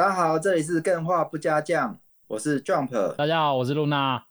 [0.00, 1.94] 大家好，这里是更画不加酱，
[2.26, 3.16] 我是 Jump。
[3.16, 4.24] 大家好，我是露娜。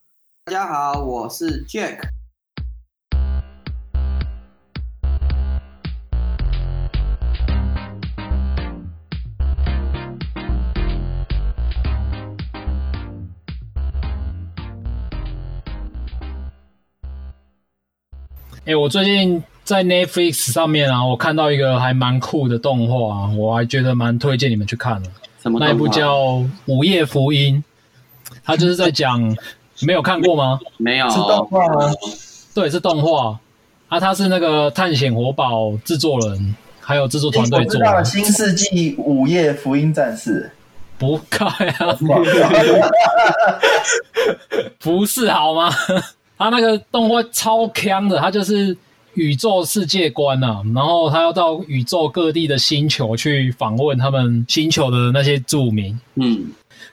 [0.46, 2.00] 大家好，我是 Jack。
[18.62, 25.12] 哎、欸，我最近在 Netflix 上面啊，我看到一个还蛮酷的动画啊，我还觉得蛮推荐你们去看的。
[25.44, 26.16] 那一部叫
[26.66, 27.64] 《午夜福音》，
[28.44, 29.36] 他就是在讲，
[29.82, 30.60] 没有看过吗？
[30.78, 31.10] 没有。
[31.10, 31.92] 是动画吗？
[32.54, 33.40] 对，是动画。
[33.88, 37.90] 啊，他是那个探险活宝制作人，还有制作团队做的。
[37.90, 40.52] 欸、新世纪午夜福音战士。
[40.98, 41.46] 不该
[41.80, 41.96] 啊！
[44.80, 45.72] 不是好吗？
[46.38, 48.76] 他那个动画超强的，他就是
[49.20, 56.00] 宇宙世界观啊，然后他要到宇宙各地的星球去访问他们星球的那些住民。
[56.16, 56.46] 嗯。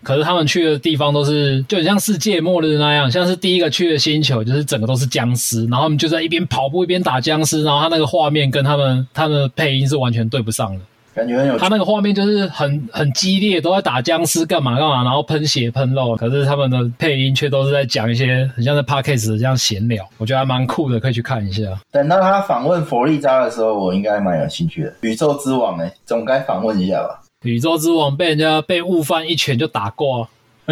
[0.03, 10.81] 可是他们去的地方都是就很像世界末日那样，像是第一个去的星球，就是整个都是僵尸，然后他们就在一边跑步一边打僵尸，然后他那个画面跟他们他们的配音是完全对不上的，
[11.17, 11.59] 感觉很有。
[11.59, 21.63] 他那个画面就是很很激烈，都在打僵尸干嘛干嘛，然后喷血喷肉，可是他们的配音却都是在讲一些很像在 podcast 这样闲聊，我觉得还蛮酷的，可以去看一下。
[21.91, 24.95] 等到他访问佛利扎的时候，我应该蛮有兴趣的。
[25.01, 27.23] 宇宙之王哎、欸，总该访问一下吧。
[27.43, 30.29] 宇宙之王被人家被悟饭一拳就打过。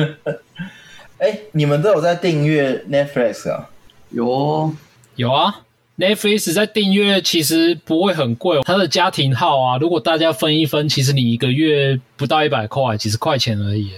[1.19, 3.71] 哎、欸，你们都有在订阅 Netflix 啊？
[4.11, 4.73] 有
[5.17, 5.55] 有啊
[5.99, 13.91] ，Netflix 在订阅其实不会很贵，它的家庭号啊，如果大家分一分，其实你一个月不到一百块，几十块钱而已。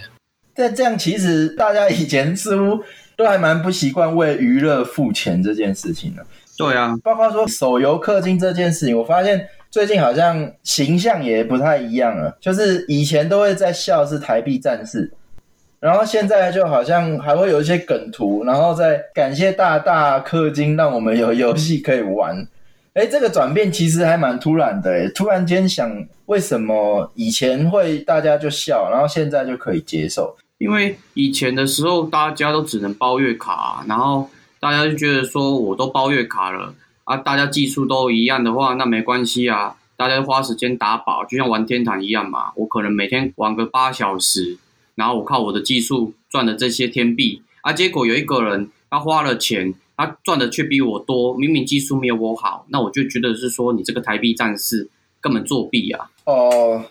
[0.54, 2.80] 但这样其实大家以前似乎
[3.16, 6.24] 都还蛮不习惯为娱乐付钱这件事情的。
[6.56, 9.48] 对啊，包括说手游氪金这件事情，我发现。
[9.68, 15.12] 最近好像形象也不太一样了，就是以前都会在笑是台币战士，
[15.86, 22.44] 然后现在就好像还会有一些梗图，然后再感谢大大氪金，让我们有游戏可以玩。
[22.94, 30.36] 诶，这个转变其实还蛮突然的，诶，突然间想为什么以前会大家就笑，然后现在就可以接受？
[30.58, 34.28] 因为以前的时候大家都只能包月卡，然后
[34.58, 36.74] 大家就觉得说我都包月卡了。
[37.04, 39.76] 啊，大家技术都一样的话，那没关系啊。
[39.96, 42.50] 大家花时间打宝，就像玩天堂一样嘛。
[42.56, 44.58] 我可能每天玩个八小时，
[44.96, 47.42] 然后我靠我的技术赚了这些天币。
[47.60, 54.90] 啊，结果有一个人他花了钱，他赚的却比我多，明明技术没有我好，那我就觉得是说你这个台币战士
[55.20, 56.10] 根本作弊啊。
[56.24, 56.84] 哦。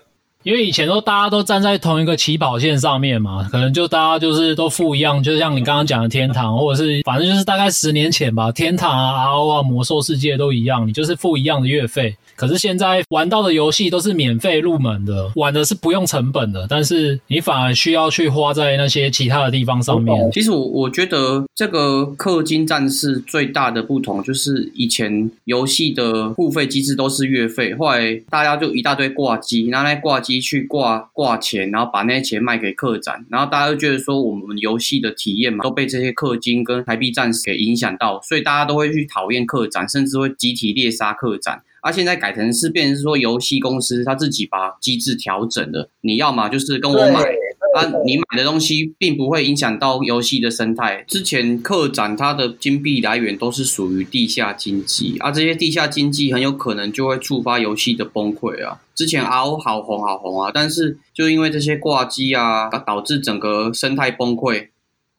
[0.46, 12.16] 因为以前都大家都站在同一个起跑线上面嘛，可能就大家就是都付一样，就像你刚刚讲的天堂，或者是反正就是大概十年前吧，天堂啊、RO 啊、魔兽世界都一样，你就是付一样的月费。
[12.36, 20.14] 可是现在玩到的游戏都是免费入门的，玩的是不用成本的，但是你反而需要去花在那些其他的地方上面。
[20.32, 41.62] 其实我我觉得这个氪金战士最大的不同就是以前游戏的付费机制都是月费，后来大家就一大堆挂机，拿来挂机去挂挂钱，然后把那些钱卖给客栈，然后大家就觉得说我们游戏的体验嘛都被这些氪金跟台币战士给影响到，所以大家都会去讨厌客栈，甚至会集体猎杀客栈。
[41.82, 47.24] 啊、现在改成是变成是说游戏公司他自己把机制调整了，你要么就是跟我买，
[47.76, 51.04] 啊，你买的东西并不会影响到游戏的生态。
[51.08, 58.80] 之前客展它的金币来源都是属于地下经济，啊，这些地下经济很有可能就会触发游戏的崩溃啊。
[58.96, 64.70] 之前 RO 好红好红啊，但是就因为这些挂机啊，导致整个生态崩溃。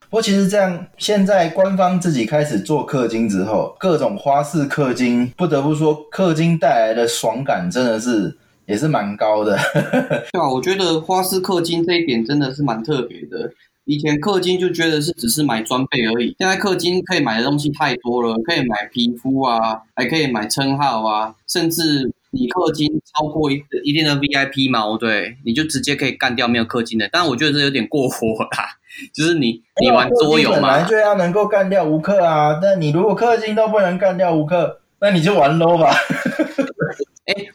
[0.08, 9.56] 不过其实这样，现在官方自己开始做氪金之后，各种花式氪金，不得不说，氪金带来的爽感真的是也是蛮高的。
[10.32, 13.52] 对啊，我觉得花式氪金这一点真的是蛮特别的。
[13.84, 27.08] 以前氪金就觉得是只是买装备而已，现在氪金可以买的东西太多了，可以买皮肤啊，还可以买称号啊，甚至你氪金超过一一定的 VIP 嘛，对，你就直接可以干掉没有氪金的。
[27.12, 28.66] 但我觉得这有点过火啦。
[29.14, 32.58] 就是你，你玩桌游嘛，本来就要能够干掉无氪啊。
[32.60, 35.94] 但你如果氪金都不能干掉无氪，那你就玩 low 吧。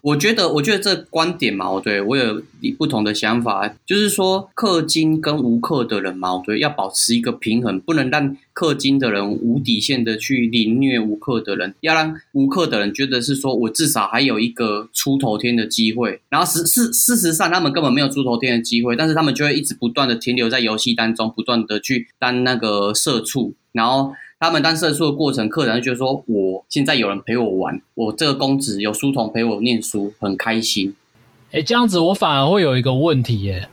[0.01, 2.41] 我觉得，我觉得这观点嘛，对我有
[2.77, 16.19] 不同的想法，就是说氪金跟无氪的人嘛，对，要保持一个平衡，不能让氪金的人无底线的去凌虐无氪的人，要让无氪的人觉得是说我至少还有一个出头天的机会。
[16.29, 24.13] 然后事事事实上，他们根本没有出头天的机会，但是他们就会一直不断的停留在游戏当中，不断的去当那个社畜，然后。
[24.41, 30.95] 他们当社畜的过程，客人就觉得说：“我现在有人陪我玩，我这个公子有书童陪我念书，很开心。”
[31.53, 33.69] 哎，这样子我反而会有一个问题耶，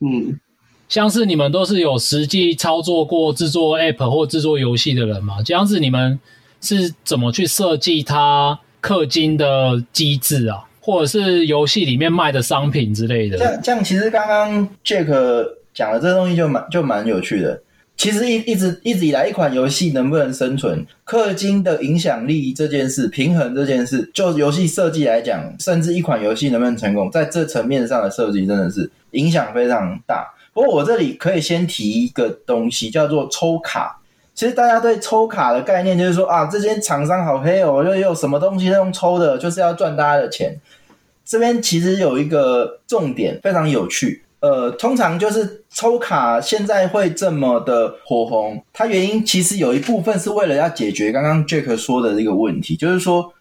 [0.00, 0.40] 嗯，
[0.88, 5.42] 像是你们都是有实际操作过制作 App 或制作游戏的人嘛？
[5.44, 6.18] 这样子你们
[6.62, 10.64] 是怎么去设计它氪金的机制啊？
[10.80, 13.36] 或者是游戏里面卖的商品之类的？
[13.36, 17.60] 这样这样，其实刚刚 Jack 讲的这个东西就蛮就蛮有趣的。
[17.96, 30.30] 其实一一直一直以来，一款游戏能不能生存，氪金的影响力这件事，平衡这件事，就游戏设计来讲，甚至一款游戏能不能成功，在这层面上的设计真的是影响非常大。
[30.52, 33.98] 不过我这里可以先提一个东西，叫做抽卡。
[34.34, 40.54] 其实大家对抽卡的概念就是说啊，这些厂商好黑哦，又有什么东西用抽的，就是要赚大家的钱。
[41.24, 44.22] 这边其实有一个重点，非常有趣。
[44.40, 53.32] 呃，通常就是抽卡现在会这么的火红，它原因其实有一部分是为了要解决刚刚 Jack 说的这个问题，就是说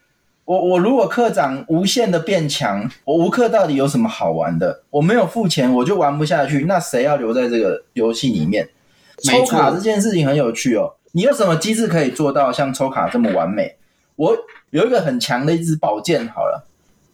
[0.45, 4.83] 我我如果课长无限的变强，我无课到底有什么好玩的？
[4.89, 8.69] 我没有付钱我就玩不下去，那谁要留在这个游戏里面？
[9.23, 13.75] 抽卡这件事情很有趣哦，你有什么机制可以做到像抽卡这么完美？
[14.15, 14.35] 我
[14.69, 16.65] 有一个很强的一支宝剑，好了，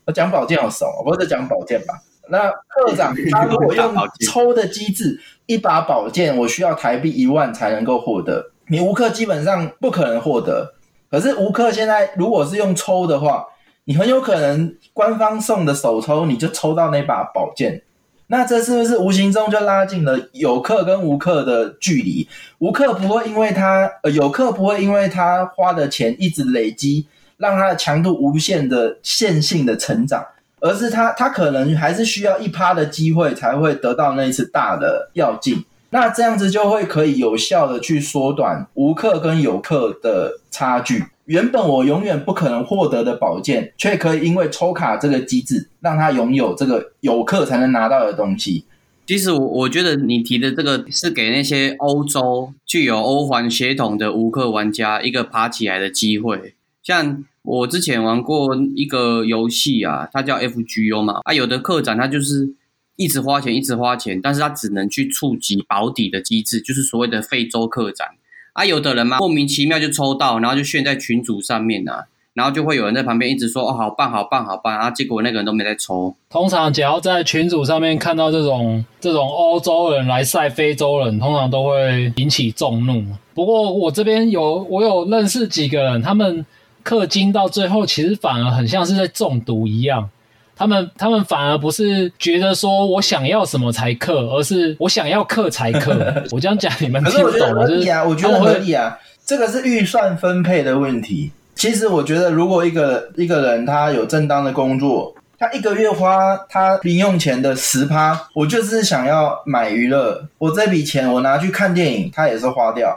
[0.06, 2.01] 我讲宝剑好怂，我不是讲宝剑吧？
[2.31, 3.94] 那课长 他如果用
[4.25, 10.74] 抽的机制，一把宝剑我需要台币一万才能够获得，你无氪基本上不可能获得。
[11.10, 13.45] 可是无氪现在如果是用抽的话，
[13.83, 17.81] 你很有可能官方送的手抽你就抽到那把宝剑，
[18.28, 22.30] 那这是不是无形中就拉近了有客跟无氪的距离？
[22.60, 30.25] 无客不会因为他呃有客不会因为他花的钱一直累积，让他的强度无限的线性的成长。
[30.62, 41.04] 而是他，他可能还是需要一趴的机会才会得到那一次大的跃进，那这样子就会可以有效的去缩短无氪跟有氪的差距。
[41.25, 48.66] 原本我永远不可能获得的宝剑，却可以因为抽卡这个机制，让他拥有这个有氪才能拿到的东西。
[49.08, 56.54] 其实我我觉得你提的这个是给那些欧洲具有欧环血统的无氪玩家一个爬起来的机会，
[56.84, 57.24] 像。
[57.44, 62.54] 我之前玩过一个游戏啊，它叫 FGO 嘛，啊，有的课长他就是
[62.98, 68.08] 一直花钱，一直花钱，但是他只能去触及保底的机制，就是所谓的非洲课长。
[68.54, 72.06] 啊，有的人嘛，莫名其妙就抽到，然后就炫在群组上面啊，
[72.36, 76.16] 然后就会有人在旁边一直说哦，好棒，好棒，好棒，啊，结果那个人都没在抽。
[76.30, 83.04] 通常只要在群组上面看到这种这种欧洲人来晒非洲人，通常都会引起众怒。
[83.34, 86.46] 不过我这边有我有认识几个人，他们。
[86.83, 90.10] 氪金到最后，其实反而很像是在中毒一样。
[90.56, 95.95] 他们他们反而不是觉得说我想要什么才氪，而是我想要氪才氪。
[96.31, 97.66] 我这样讲你们听不懂吗？
[97.66, 99.00] 就是啊，我觉得合理啊。
[99.25, 101.31] 这个是预算分配的问题。
[101.56, 110.27] 其实我觉得，如果一个一个人他有正当的工作，他一个月花他零用钱的十趴，我就是想要买娱乐。
[110.38, 112.89] 我这笔钱我拿去看电影，他也是花掉；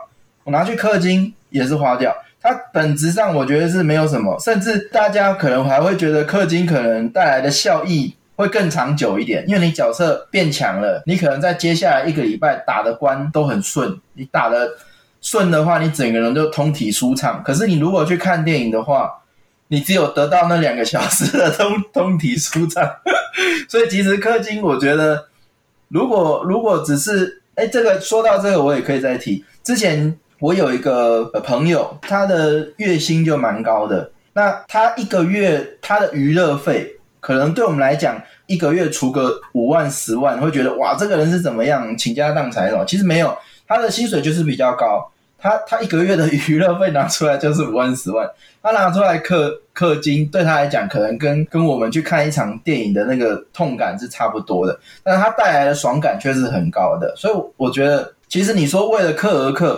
[0.45, 2.15] 我拿去氪金也是花掉。
[2.45, 14.73] 它本质上我觉得是没有什么，甚至大家可能还会觉得氪金可能带来的效益会更长久一点，因为你角色变强了，你可能在接下来一个礼拜打的关都很顺，你打的
[15.23, 17.43] 顺的话，你整个人就通体舒畅。
[17.43, 19.23] 可是你如果去看电影的话，
[19.69, 22.87] 你只有得到那两个小时的通通体舒畅。
[23.71, 25.29] 所以其实氪金，我觉得
[25.89, 30.15] 如果如果只是哎，这个说到这个，我也可以再提之前。
[30.45, 34.11] 我有一个朋友，他的月薪就蛮高的。
[34.35, 36.87] 那他一个月他的娱乐费，
[37.19, 42.85] 可能对我们来讲，一个月除个五万、十万，会觉得哇，这个人是怎么样倾家荡产的？
[42.85, 43.35] 其实没有，
[43.67, 45.11] 他的薪水就是比较高。
[45.39, 48.29] 他他一个月的娱乐费拿出来就是五万、十万，
[48.63, 57.17] 他拿出来氪氪金，对他来讲，可能跟跟我们去看一场电影的那个痛感是差不多的，但他带来的爽感却是很高的。
[57.17, 59.75] 所以我觉得，其实你说为了氪而氪。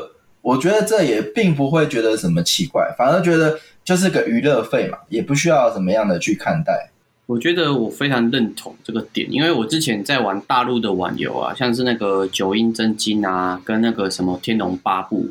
[0.46, 6.92] 我觉得这也并不会觉得什么奇怪，反而觉得就是个娱乐费嘛，也不需要怎么样的去看待。
[7.26, 15.24] 我觉得我非常认同这个点，因为我之前在玩大陆的网游啊，像是那个《九阴真经》啊，跟那个什么《天龙八部》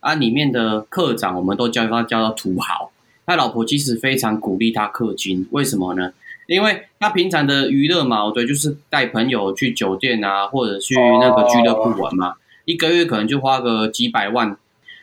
[0.00, 2.90] 啊，里面的课长我们都叫他叫做土豪，
[3.26, 6.10] 他老婆其实非常鼓励他氪金，为什么呢？
[6.46, 12.32] 因为他平常的娱乐嘛，我觉，就是带朋友去酒店啊，或者去那个俱乐部玩嘛。
[12.64, 14.56] 一个月可能就花个几百万，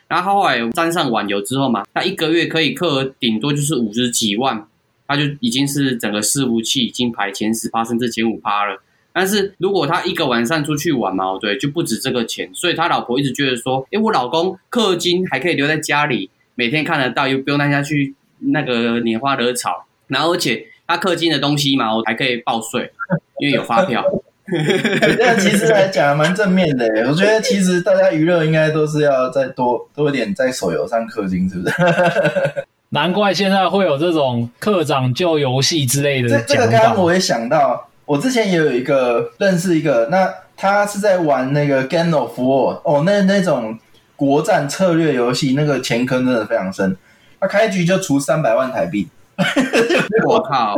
[0.08, 4.66] 然后后来沾上网游之后嘛，他一个月可以氪顶多就是五十几万，
[5.06, 8.82] 他就已经是整个伺服器已经排前十趴甚至前五趴了。
[9.12, 22.90] 但是如果他一个晚上出去玩嘛，对，就不止这个钱，所以他老婆一直觉得说，诶，我老公氪金还可以留在家里，每天看得到，又不用带他去那个拈花惹草，然后而且他氪金的东西嘛，我还可以报税，
[23.38, 24.02] 因为有发票。
[25.16, 26.86] 这样其实还讲的蛮正面的。
[27.08, 31.74] 我觉得其实大家娱乐应该都是要再多多一点在手游上氪金，是不是？
[32.90, 36.28] 难怪现在会有这种课长救游戏之类的。
[36.28, 43.78] 这这个刚刚我也想到，我之前也有一个认识一个，那他是在玩那个 Game of War 哦，那那种
[44.14, 46.96] 国战策略游戏，那个钱坑真的非常深。
[47.40, 49.08] 他开局就出三百万台币。
[50.28, 50.76] 我靠！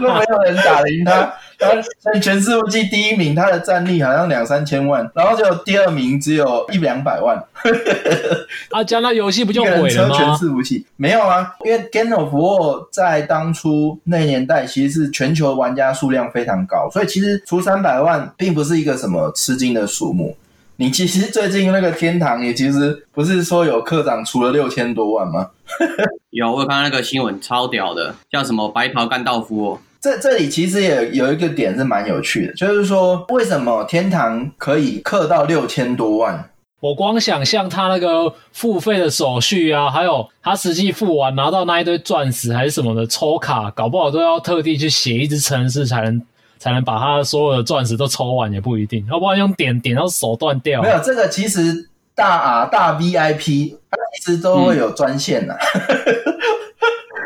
[0.00, 7.36] 都没有人打赢他，他在全伺服器第一名，他的战力好像两三千万，然后就第二名只有一两百万。
[8.70, 10.16] 啊，这样那游戏不就毁了吗？
[10.16, 20.36] 全伺服器没有啊，因为 Game of War 在当初那年代其实是全球玩家数量非常高，所以其实出三百万并不是一个什么吃惊的数目。
[20.76, 25.50] 你其实最近那个天堂也其实不是说有课长出了六千多万吗？
[26.30, 29.78] 有，我有看到那个新闻，超屌的，叫什么白袍甘道夫哦。
[30.02, 36.50] 这这里其实也有一个点是蛮有趣的，就是说为什么天堂可以氪到六千多万？
[36.80, 46.20] 我光想象他那个付费的手续啊，还有他实际付完拿到那一堆钻石还是什么的抽卡，搞不好都要特地去写一支程式才能。
[46.58, 50.80] 才能把他所有的钻石都抽完也不一定，要不然用点点到手断掉。
[50.80, 55.58] 没有这个，其实大啊大 VIP 它其实都会有专线的，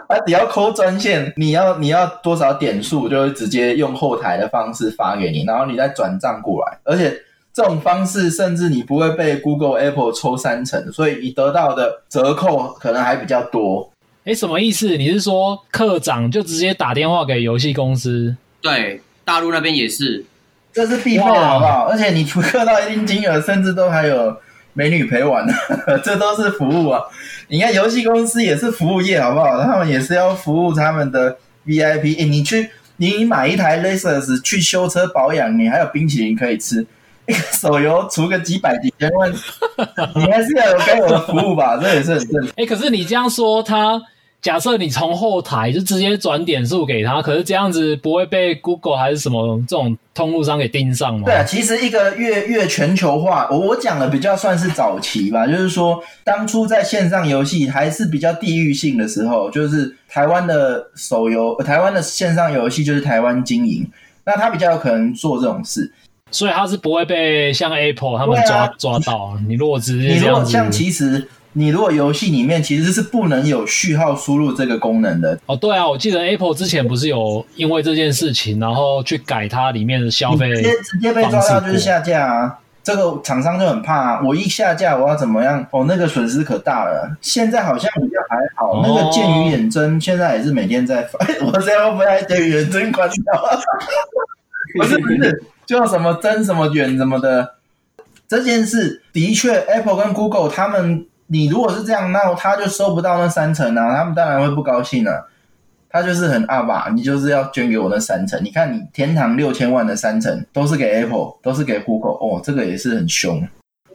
[0.08, 6.78] 他只要扣专线，你要你要多少点数，就会直接用后台的方式发给你，然后你再转账过来。
[6.84, 7.16] 而且
[7.52, 13.90] 这种方式甚至你不会被 Google Apple 抽三成，所以你得到的折扣可能还比较多。
[14.24, 14.96] 哎，什么意思？
[14.96, 18.36] 你是说课长就直接打电话给游戏公司？
[18.60, 19.00] 对。
[19.24, 20.24] 大陆那边也是，
[20.72, 21.88] 这是必备的，好不好？
[21.90, 24.36] 而且你氪到一定金额，甚至都还有
[24.76, 25.46] 美女陪玩，
[26.04, 27.02] 这都是服务啊！
[27.48, 29.58] 你看游戏公司也是服务业，好不好？
[29.62, 32.18] 他们也是要服务他们的 VIP。
[32.18, 32.68] 诶，你去，
[32.98, 36.86] 你买一台 Lexus 去修车保养，你还有冰淇淋可以吃。
[37.26, 39.32] 一 个手游除个几百几千万，
[40.14, 41.78] 你还是要有该有的服务吧？
[41.82, 42.50] 这也是很正常。
[42.56, 44.00] 诶，可是你这样说他。
[44.46, 51.22] 假设你从后台就直接转点数给他，可是这样子不会被 Google 还是什么这种通路商给盯上吗？
[51.24, 63.84] 对啊，其实一个越越全球化，我我讲的比较算是早期吧，就是说当初在线上游戏还是比较地域性的时候，就是台湾的手游、台湾的线上游戏就是台湾经营，
[64.24, 65.92] 那他比较有可能做这种事，
[66.30, 69.36] 所以他是不会被像 Apple 他们抓、啊、抓到。
[69.48, 71.28] 你如果直接你如果像其实。
[71.58, 82.58] 你如果游戏里面其实是不能有序号输入这个功能的哦，对啊，我记得 Apple 之前不是有因为这件事情，然后去改它里面的消费，直接直接被抓到就是下架啊。
[82.82, 85.66] 这个厂商就很怕啊，我一下架我要怎么样？
[85.70, 87.16] 哦，那个损失可大了。
[87.22, 91.18] 现在好像比较还好，哦、那个剑与远征现在也是每天在发。
[91.40, 93.60] 我现在会不会剑与远征关掉？
[94.76, 97.54] 不是不是，就什么真什么远什么的。
[98.28, 101.06] 这件事的确，Apple 跟 Google 他们。
[101.28, 105.12] 你如果是这样，那他就收不到那三成啊，他们当然会不高兴啊。
[105.88, 108.38] 他就是很阿爸，你就是要捐给我那三成。
[108.44, 113.42] 你看，你天堂六千万的三成都是给 Apple，都是给 Google，哦，这个也是很凶。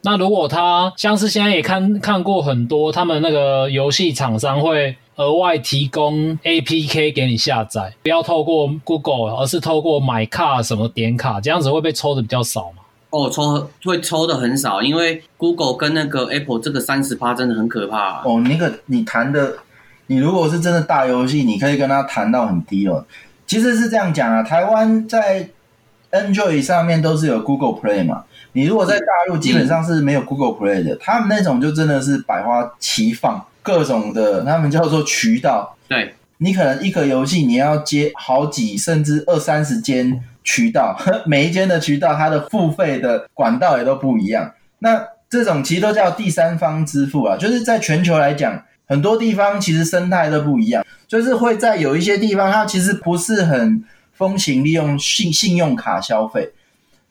[0.02, 12.81] 那如果他像是现在也看看过很多，他们那个游戏厂商会额外提供 APK 给你下载，不要透过 Google，而是透过买卡什么点卡，这样子会被抽的比较少嘛？
[13.12, 18.22] 哦，抽会抽的很少，因为 Google 跟那个 Apple 这个三十趴真的很可怕啊。
[18.24, 19.58] 哦，那个你谈的，
[20.06, 23.04] 你如果是真的大游戏，你可以跟他谈到很低哦。
[23.46, 25.46] 其实是这样讲啊，台湾在
[26.10, 35.76] Android 上面都是有 Google Play 嘛，你如果在大陆基本上是没有 Google Play 的，他们那种就真的是百花齐放，各种的，他们叫做渠道。
[35.86, 40.24] 对，你可能一个游戏你要接好几甚至二三十间。
[40.44, 40.96] 渠道，
[41.26, 44.52] 每一间的渠道，它的付费的管道也都不一样。
[44.80, 53.82] 那这种其实都叫第三方支付啊，就是在全球来讲，很多地方其实生态都不一样，就是会在有一些地方，它其实不是很
[54.12, 56.52] 风行利用信信用卡消费。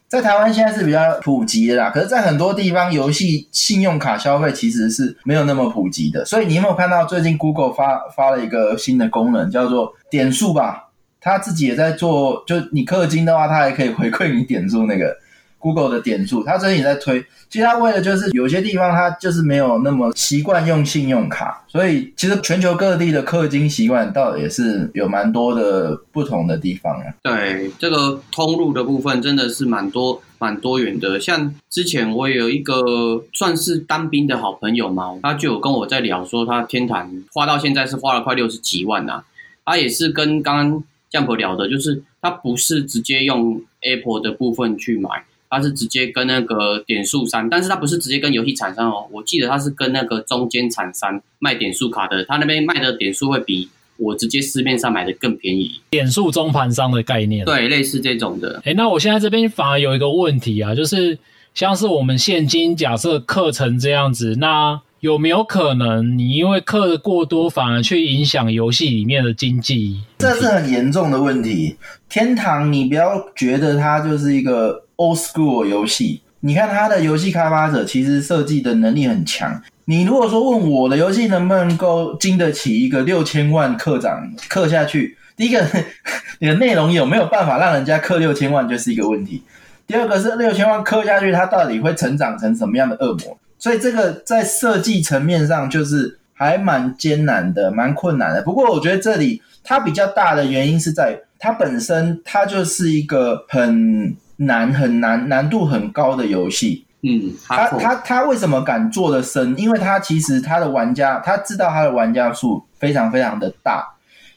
[0.08, 6.26] 在台湾现在是比较普及的啦，可是，在很多地方，游戏信用卡消费其实是没有那么普及的。
[6.26, 10.90] 所以，你有没有看到最近 Google 发发了一个新的功能，叫做点数吧？
[11.22, 15.16] 他自己也在做，就你氪金的话，他还可以回馈你点数那个
[15.60, 17.24] Google 的点数，他最近也在推。
[17.48, 27.14] 其实他为了就是有些地方他就是没有那么习惯用信用卡，所以其实全球各地的氪金习惯倒也是有蛮多的不同的地方啊。
[27.22, 31.20] 对，这个通路的部分真的是蛮多蛮多元的。
[31.20, 39.24] 像之前我有一个算是当兵的好朋友嘛，他就有跟我在聊说，他天坛花到现在是花了快六十几万呐、啊，
[39.66, 40.84] 他也是跟刚刚。
[41.12, 45.10] Jump 聊的，就是它不是直接用 Apple 的部分去买，
[45.50, 55.82] 它是直接跟那个点数商，但是它不是直接跟游戏厂商哦，我记得它是跟那个中间厂商卖点数卡的，它那边卖的点数会比我直接市面上买的更便宜。
[55.90, 58.58] 点数中盘商的概念，对，类似这种的。
[58.60, 61.20] 哎、欸，那我现在这边反而有一个问题啊，就是
[61.54, 64.82] 像是我们现金假设课程这样子，那。
[65.02, 70.00] 有没有可能你因为氪的过多，反而去影响游戏里面的经济？
[70.20, 71.76] 这是很严重的问题。
[72.08, 76.22] 天堂，你不要觉得它就是一个 old school 游戏。
[76.42, 79.60] 你看它的游戏开发者其实设计的能力很强。
[79.86, 85.66] 你如果说问我的游戏能不能够经得起一个六千万氪长氪下去，第一个
[86.38, 89.42] 你的内容有没有办法让人家氪六千万就是一个问题。
[89.88, 93.36] 第二个是六千万氪下去，它到底会成长成什么样的恶魔？
[93.62, 98.42] 所以这个在设计层面上就是还蛮艰难的，蛮困难的。
[98.42, 106.88] 不过我觉得这里它比较大的原因是在它本身，它就是一个很难、很难、难度很高的游戏。
[107.04, 109.54] 嗯，他他他为什么敢做的深？
[109.56, 113.88] 因为他其实他的玩家，他知道他的玩家数非常非常的大。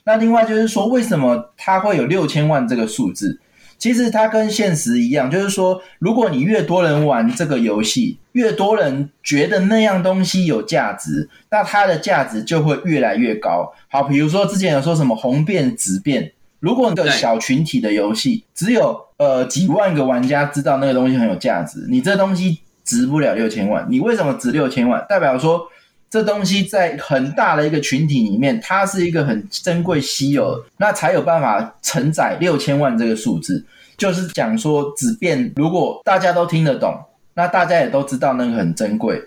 [0.04, 3.40] 那另外就是说，为什么他会有六千万这个数字？
[3.78, 13.72] 其实它跟现实一样，就是说，如果你越多人玩这个游戏，越多人觉得那样东西有价值，那它的价值就会越来越高。
[13.88, 23.86] 好，比如说之前有说什么红变紫变，如果你的小群体的游戏只有呃几万个玩家知道那个东西很有价值，你这东西值不了六千万。
[23.90, 25.04] 你为什么值六千万？
[25.08, 25.66] 代表说
[26.14, 33.64] 这东西在很大的一个群体里面，它是一个很珍贵稀有，那才有办法承载六千万这个数字。
[33.98, 36.94] 就是讲说紫变，如果大家都听得懂，
[37.34, 39.20] 那大家也都知道那个很珍贵，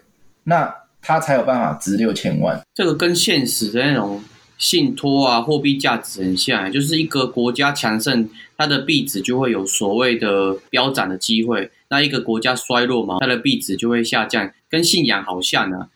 [0.45, 2.57] 那它才有办法值六千万。
[2.73, 4.23] 这个跟现实的那种
[4.57, 15.89] 信托啊、货币价值很像，就是一个国家强盛，它的币值就会有所谓的飙涨的机会；那一个国家衰落嘛，它的币值就会下降，跟信仰好像啊，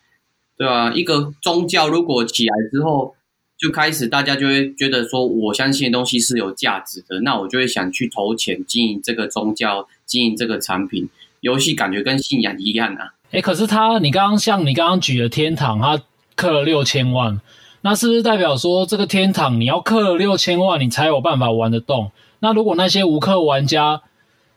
[0.62, 0.91] 对啊？
[0.93, 3.15] 一个宗教如果起来之后。
[3.62, 11.08] 就开始，大家就会觉得说，我相信的东西是有价值的，那我就会想去投钱经营这个宗教，经营这个产品。
[11.41, 13.13] 游戏感觉跟信仰一样啊。
[13.30, 16.02] 哎，可是他，你刚刚像你刚刚举的天堂，他
[16.36, 17.39] 氪了六千万，
[17.82, 22.12] 那是不是代表说这个天堂你要氪了六千万，你才有办法玩得动？
[22.39, 24.02] 那如果那些无氪玩家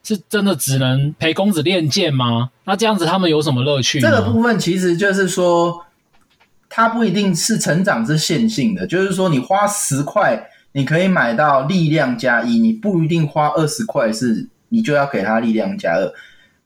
[0.02, 2.52] 是真的只能陪公子练剑吗？
[2.64, 4.00] 那这样子他们有什么乐趣？
[4.00, 5.84] 这个部分其实就是说。
[6.76, 10.36] 它不一定是成长是线性的，就是说你花十块，
[10.72, 16.12] 你可以买到力量加一，你不一定花二十块是你就要给它力量加二。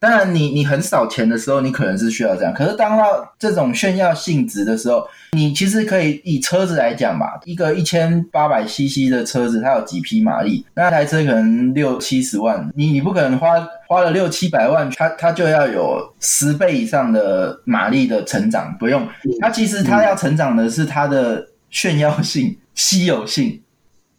[0.00, 2.54] 当然你，你你很少钱的时候，你可能是需要这样。
[2.54, 10.64] 可是当到这种炫耀性质的时候，你其实可以以车子来讲吧，一个一千八百 CC 的车子，它有几匹马力？
[10.74, 13.54] 那台车可能六七十万，你你不可能花
[13.88, 19.04] 花了六七百万，它它就要有十倍以上的马力的成长，不用。
[19.40, 23.60] 它其实它要成长的是它的炫耀性、稀有性。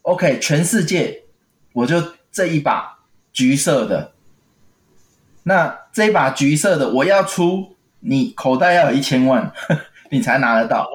[0.01, 1.21] OK，全世界
[1.71, 2.99] 我就这一把
[3.31, 4.11] 橘色的。
[5.43, 7.69] 那这一把橘色的，我要出，
[8.01, 9.51] 你口袋要有一千万，
[10.11, 10.87] 你才拿得到。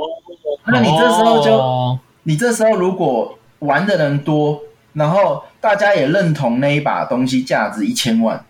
[0.67, 4.61] 那你这时候就，你这时候如果玩的人多，
[4.93, 8.45] 然后大家也认同那一把东西价值一千万，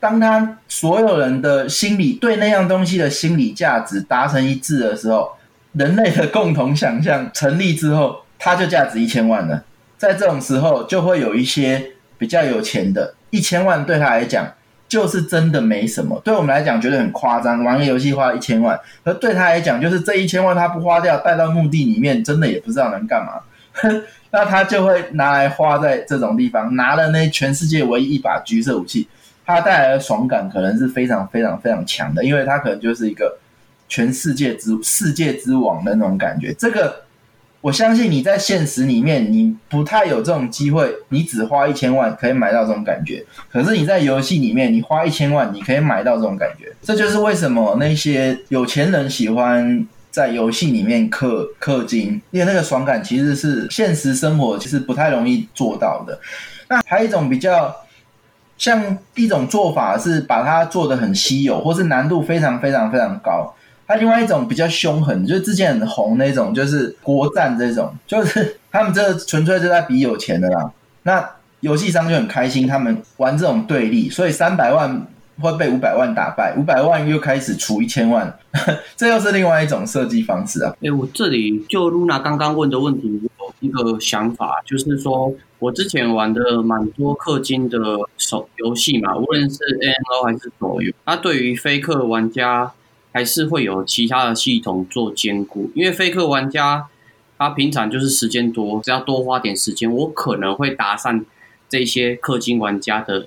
[0.00, 5.32] 当他所有人的心理对那样东西的心理价值达成一致的时候，
[5.72, 9.62] 人类的共同想象成立之后，它就价值一千万了。
[9.98, 14.52] 在这种时候，就会有一些比较有钱的，一千万对他来讲。
[14.88, 17.64] 就是真的没什么，对我们来讲觉得很夸张。
[17.64, 23.40] 玩个游戏花一千万，而对他来讲，就是这一千万他不花掉，带到墓地里面，真的也不知道能干嘛。
[24.30, 29.08] 那他就会拿来花在这种地方，拿了那全世界唯一一把橘色武器，
[29.44, 33.38] 他带来的爽感可能是非常非常非常强的，因为他可能就是一个
[33.88, 36.52] 全世界之世界之王的那种感觉。
[36.54, 37.05] 这个。
[37.66, 43.24] 我相信你在现实里面，你不太有这种机会，你只花一千万可以买到这种感觉。
[43.50, 46.72] 可是你在游戏里面，你花一千万，你可以买到这种感觉。
[46.80, 56.16] 这就是为什么那些有钱人喜欢在游戏里面氪氪金，因为那个爽感其实是现实生活其实不太容易做到的。
[56.68, 57.74] 那还有一种比较
[58.56, 63.52] 像一种做法是把它做的很稀有，或是难度非常非常非常高。
[63.86, 70.70] 他另外一种比较凶狠，就是之前很红那种，就是国战这种，就是 他们这纯粹就在比有钱的啦。
[71.02, 75.06] 那游戏商就很开心，他们玩这种对立，所以三百万
[75.40, 78.36] 会被五百万打败，五百万又开始出一千万，
[78.96, 80.74] 这又是另外一种设计方式啊。
[80.82, 87.78] 哎，我这里就露娜刚刚问的问题，我有一个想法，就是说我之前玩的蛮多氪金的
[88.18, 92.70] 手游戏嘛，无论是 MMO 还是手游，它对于非氪玩家
[93.16, 96.86] 还是会有其他的系统做兼顾，因为飞氪玩家
[97.38, 101.24] 他平常就是时间多，只要多花点时间，我可能会搭上
[101.66, 103.26] 这些氪金玩家的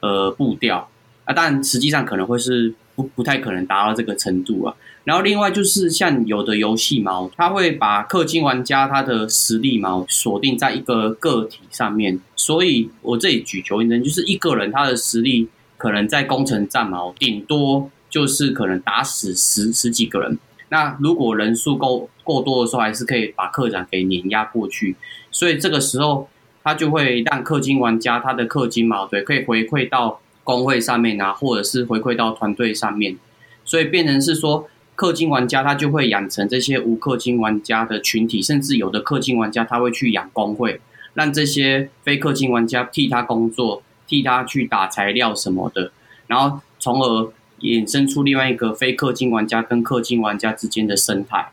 [0.00, 0.90] 呃步调
[1.24, 4.76] 啊，但实际上可能会是不不太可能达到这个程度啊。
[5.04, 20.38] 然后另外就是像有的游戏嘛，他会把氪金玩家他的实力嘛锁定在一个个体上面，所以我这里举求一点，就是一个人他的实力可能在攻城战嘛，顶多就是可能打死十十几个人。
[20.68, 24.94] 那如果人数够够多的时候，还是可以把客长给碾压过去。
[25.32, 26.28] 所以这个时候
[26.62, 33.18] 他就会让氪金玩家他的氪金嘛，对，可以回馈到公会上面啊，或者是回馈到团队上面，
[33.64, 34.68] 所以变成是说。
[34.96, 40.80] 氪金玩家他就会养成这些无氪金玩家的群体，甚至有的氪金玩家他会去养公会，
[41.14, 45.90] 让这些非氪金玩家替他工作，替他去打材料什么的，
[46.28, 47.32] 然后从而
[47.64, 51.48] 衍生出另外一个非氪金玩家跟氪金玩家之间的生态。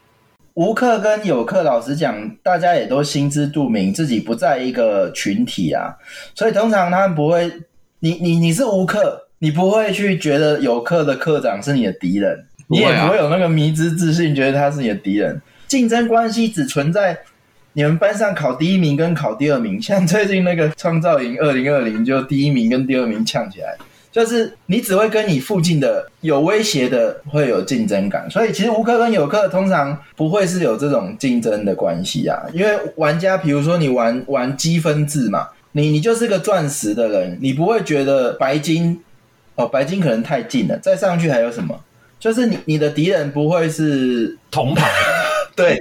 [0.53, 5.95] 无氪跟有氪，老实讲，大家也都心知肚明，自己不在一个群体啊，
[6.35, 7.49] 所以通常他们不会，
[8.01, 8.99] 你你你是无氪，
[9.39, 12.45] 你不会去觉得有氪的课长是你的敌人。
[12.67, 15.41] 你也不会有那个迷之自信，觉得他是你的敌人。
[15.67, 17.17] 竞争关系只存在
[17.73, 19.81] 你们班上考第一名跟考第二名。
[19.81, 23.77] 像最近那个创造营二零二零，就第一名跟第二名呛起来，
[24.11, 28.29] 就是你只会跟你附近的有威胁的会有竞争感。
[28.29, 39.01] 所以其实无氪跟有氪通常不会是有这种竞争的关系啊，因为玩家比如说你玩玩积分制嘛，你你就是个钻石的人，你不会觉得白金
[39.55, 41.79] 哦，白金可能太近了，再上去还有什么？
[42.19, 44.87] 就是你，你的敌人不会是铜牌，
[45.55, 45.77] 对，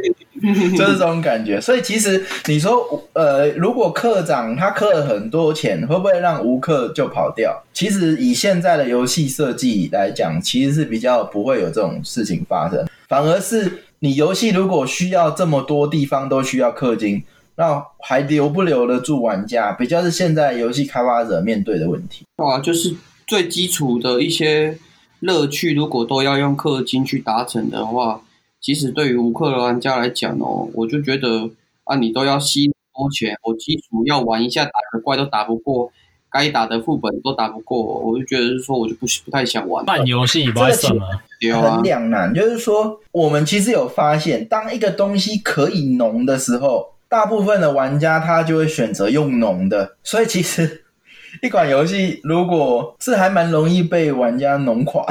[0.77, 1.61] 就是这种感觉。
[1.61, 7.63] 所以其实你说，呃，如果课长他氪了很多钱，会不会让无氪就跑掉？
[7.73, 12.87] 其实以现在的游戏设计来讲，其实是比较不会有这种事情发生。
[13.09, 17.23] 反而是你游戏如果需要这么多地方都需要氪金，
[17.57, 19.73] 那还留不留得住玩家？
[19.73, 22.25] 比较是现在游戏开发者面对的问题。
[22.37, 22.95] 哇，就是
[23.27, 24.79] 最基础的一些。
[25.23, 28.23] 乐趣如果都要用氪金去达成的话，
[28.61, 31.49] 其实对于乌克兰玩家来讲哦，我就觉得
[31.85, 35.91] 啊，你都要吸多钱，我基础要玩一下打个怪都打不过，
[36.31, 39.85] 该打的副本都打不过，我就觉得是说我就不不太想玩。
[39.87, 41.07] 办游戏不会什么，
[41.41, 50.85] 很两难，就是说我们其实有发现，当一个东西可以浓的时候，大部分的玩家他就会选择用浓的，所以其实。
[51.43, 55.05] 一款游戏如果是还蛮容易被玩家弄垮，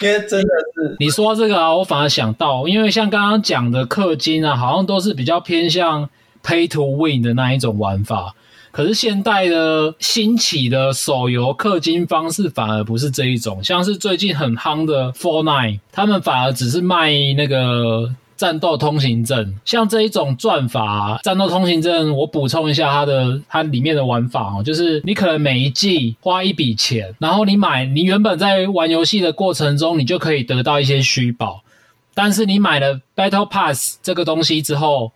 [0.00, 6.08] 因为真的是你说这个啊，我反而想到，因为像刚刚讲的氪金啊，好像都是比较偏向
[6.42, 8.34] pay to win 的那一种玩法。
[8.70, 18.14] 可是现代的兴起的手游氪金方式反而不是这一种，像是最近很夯的 Fortnite，他们反而只是卖那个。
[18.38, 31.64] 战斗通行证，像这一种赚法，战斗通行证，我补充一下它的它里面的玩法哦，就是你可能每一季花一笔钱，然后你买，你原本在玩游戏的过程中，你就可以得到一些虚宝，
[32.14, 35.10] 但是你买了 Battle Pass 这个东西之后，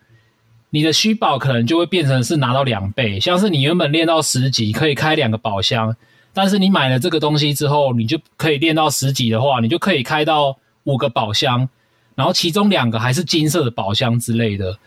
[0.70, 5.94] 你的虚宝可能就会变成是拿到两倍，像是你原本练到十级可以开两个宝箱，
[6.35, 11.68] 但是你买了这个东西之后，你就可以练到十级的话，你就可以开到五个宝箱。
[12.14, 14.79] 然后其中两个还是金色的宝箱之类的，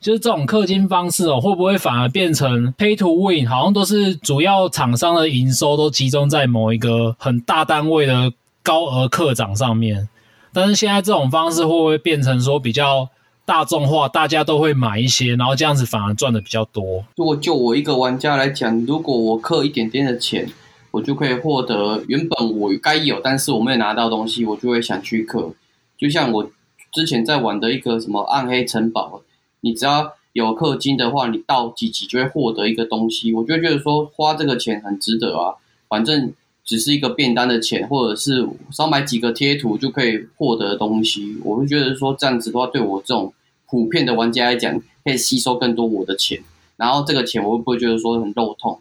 [0.00, 3.48] 就是这种氪金方式哦，会不会反而变成 pay to win？
[3.48, 10.08] 好像都是主要厂商的营收都集中在某一个很大单位的高额课长上面。
[10.52, 13.08] 但是现在这种方式会不会变成说比较
[13.44, 17.04] 大众化，大家都会买一些，然后这样子反而赚的比较多？
[17.16, 20.48] 如果就我一个玩家来讲，如果我氪一点点的钱，
[20.92, 25.52] 我就可以获得原本我该有但是我没有拿到东西，我就会想去氪。
[25.98, 26.48] 就像我。
[26.90, 29.22] 之前在玩的一个什么暗黑城堡，
[29.60, 35.54] 你只要有氪金的话，你到几级就会获得一个东西，我就觉得说花这个钱很值得啊。
[35.88, 36.32] 反正
[36.64, 43.32] 只是一个便当的钱，或者是少买几个贴图就可以获得东西，我就觉得说这样子的话，对我这种
[43.68, 46.40] 普遍的玩家来讲，可以吸收更多我的钱，
[46.76, 48.80] 然后这个钱我会不会觉得说很肉痛？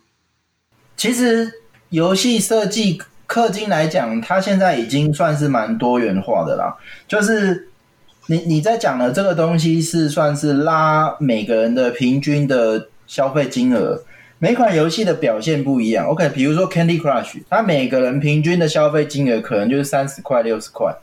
[0.95, 1.51] 其实
[1.89, 7.69] 游戏设计氪金来讲，它现在已经算是蛮多元化的啦，就是。
[8.29, 14.01] 你你在讲的这个东西是算是拉每个人的平均的消费金额，
[14.37, 16.05] 每款游戏的表现不一样。
[16.07, 20.93] OK，比如说 Candy Crush，它每个人平均的消费金额可能就是三十块、六十块，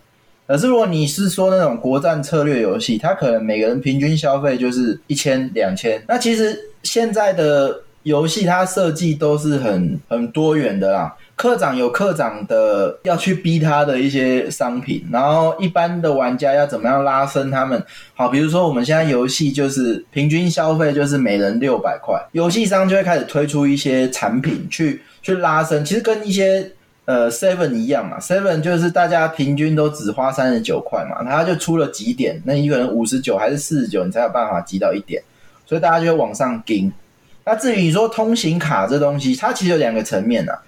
[0.47, 6.03] 可是如果你是说那种国战策略游戏，它可能每个人平均消费就是一千两千。
[6.07, 11.15] 那其实现在的游戏它设计都是很很多元的啦。
[11.37, 17.83] 课长有课长的要去逼他的一些商品，然后一般的玩家要怎么样拉升他们？
[18.15, 25.85] 好，比如说我们现在游戏就是平均消费就是每人六百块，游戏商就会开始推出一些产品去去拉升。
[25.85, 26.71] 其实跟一些
[27.05, 35.21] 呃 Seven 一样嘛，Seven 就是大家平均都只花三十九块嘛，他就出了几点，那一个人五十九还是四十九，你才有办法集到一点，
[35.67, 36.93] 所以大家就会往上盯。
[37.45, 40.63] 那至于你说通行卡这东西，它其实有两个层面啊。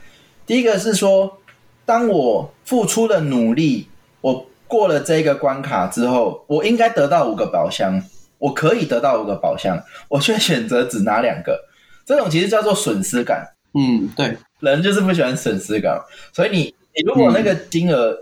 [0.46, 1.38] 第一个是说，
[1.84, 3.88] 当我付出了努力，
[4.20, 8.00] 我过了这个关卡之后，我应该得到五个宝箱，
[8.38, 11.60] 我可以得到五个宝箱，我却选择只拿两个，
[12.04, 13.44] 这种其实叫做损失感。
[13.74, 16.00] 嗯，对，人就是不喜欢损失感，
[16.32, 18.16] 所以你你如果那个金额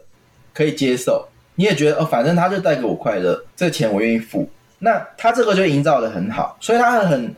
[0.55, 7.35] 可以接受，你也觉得哦，反正他就带给我快乐，这钱我愿意付，那他这个就营造的很好，所以他很。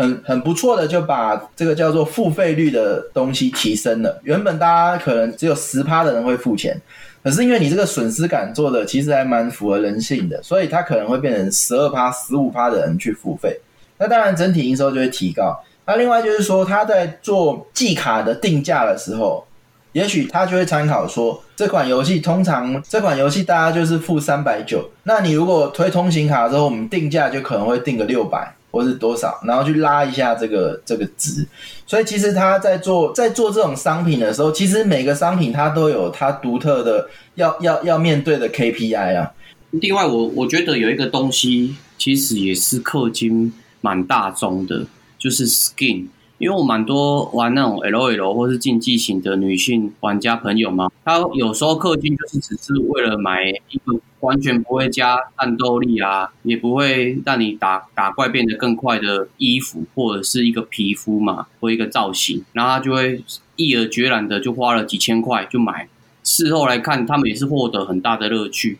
[0.00, 4.18] 很很不错的，就把这个叫做付费率的东西提升了。
[4.24, 6.80] 原本大家可能只有十趴的人会付钱，
[7.22, 13.60] 可是因为你这个损失感做的其实还蛮符合人性的，所以它可能会变成十二趴、十五趴的人去付费。
[13.98, 15.62] 那当然整体营收就会提高。
[15.84, 19.44] 那另外就是说，他在做季卡的定价的时候，
[19.92, 28.54] 也许他就会参考说，这款游戏通常这款游戏大家就是付三百九，那你如果推通行卡之后，我们定价就可能会定个六百。
[28.70, 31.46] 或是多少，然后去拉一下这个这个值，
[31.86, 39.32] 所以其实他在做在做这种商品的时候，其实每个商品它都有它独特的要要要面对的 KPI 啊。
[39.70, 44.84] 另外我，我我觉得有一个东西其实也是氪金蛮大宗的，
[45.18, 46.06] 就是 skin。
[46.40, 63.22] 因为我蛮多玩那种 LOL 或是竞技型的女性玩家朋友嘛，她有时候氪金就是只是为了买一个完全不会加战斗力啊，也不会让你打打怪变得更快的衣服或者是一个皮肤嘛，或一个造型，然后她就会
[63.56, 65.90] 毅而决然的就花了几千块就买。
[66.24, 68.78] 事后来看，他们也是获得很大的乐趣。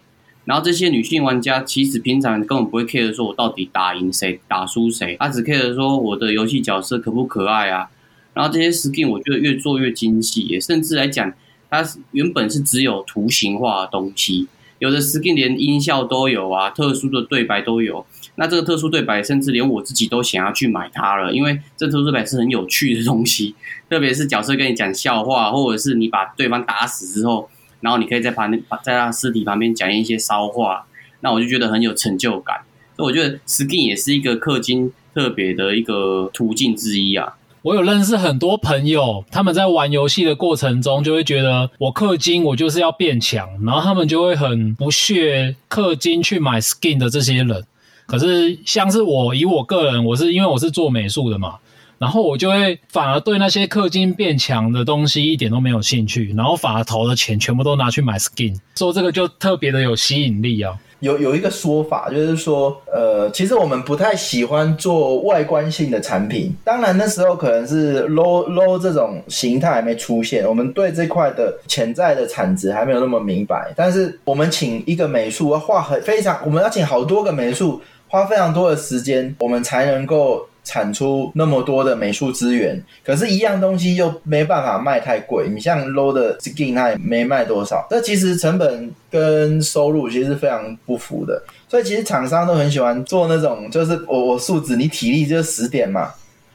[0.50, 7.88] 然后这些女性玩家其实平常根本不会 care 说我到底打赢谁打输谁，她只 care 说我的游戏角色可不可爱啊。
[8.34, 11.32] 然后这些 skin 我觉得越做越精细，甚至来讲，
[11.70, 14.48] 它原本是只有图形化的东西，
[14.80, 18.04] 有的 skin 连音效都有啊，特殊的对白都有。
[18.34, 23.54] 那这个特殊对白，甚至连我自己都想要去买它了，因为这特殊对白是很有趣的东西，
[23.88, 27.48] 特别是角色跟你讲笑话，或者是你把对方打死之后。
[27.80, 30.86] 然后你可以在旁边，在他尸体旁边讲一些骚话，
[31.20, 32.56] 那我就觉得很有成就感。
[32.96, 37.36] 所以我觉得 skin 也是一个氪金特别的一个途径之一啊。
[37.62, 47.64] 我有认识很多朋友，他们在玩游戏的过程中就会觉得，我氪金我就是要变强，然后他们就会很不屑氪金去买 skin 的这些人。
[48.06, 51.56] 可是像是我，以我个人，我是因为我是做美术的嘛。
[52.00, 60.74] 然后我就会反而对那些氪金变强的东西一点都没有兴趣，然后反而投的钱全部都拿去买 skin，说这个就特别的有吸引力啊。
[61.00, 66.54] 有有一个说法就是说，呃，其实我们不太喜欢做外观性的产品。
[66.64, 73.72] 当然那时候可能是 low low 这种形态还没出现，我们对这块的潜在的产值还没有那么明白。
[73.76, 80.46] 但是我们请一个美术要画很非常，我们要请好多个美术花非常多的时间，我们才能够。
[80.62, 85.48] 产出那么多的美术资源，可是，一样东西又没办法卖太贵。
[85.48, 87.86] 你像 low 的 skin，它也没卖多少。
[87.90, 91.42] 这其实成本跟收入其实是非常不符的。
[91.68, 96.12] 所以，其实厂商都很喜欢做那种，就是我我数值，你体力就十点嘛，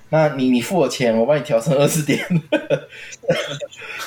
[0.10, 2.20] 那你你付我钱，我帮你调成二十点，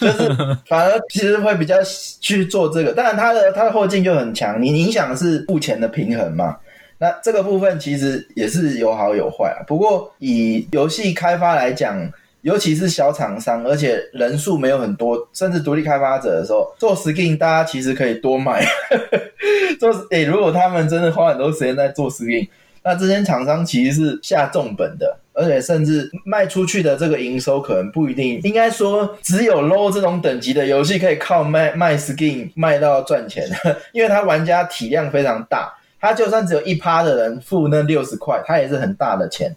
[0.01, 0.29] 就是
[0.67, 1.77] 反而其实会比较
[2.21, 2.93] 去做这个。
[2.93, 6.57] 当然，它的它的后劲就很强，你影响的是付钱的平衡嘛。
[6.99, 9.63] 那这个部分其实也是有好有坏啊。
[9.67, 12.11] 不过以游戏开发来讲，
[12.43, 18.65] 尤其是小厂商，而且人数没有很多，甚至独立开发者的时候，做 skin 大家其实可以多卖。
[19.79, 22.49] 做诶、如果他们真的花很多时间在做 skin，
[22.83, 28.41] 那这些厂商其实是下重本的，而且甚至卖出去的这个营收可能不一定。
[28.43, 33.47] 应该说，只有 low 这种等级的游戏可以靠卖卖 skin 卖到赚钱，
[33.93, 35.73] 因为它玩家体量非常大。
[36.01, 39.55] 他就算只有一趴的人付那六十块，他也是很大的钱。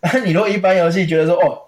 [0.00, 1.58] 那 你如果一般游戏觉得说，哦，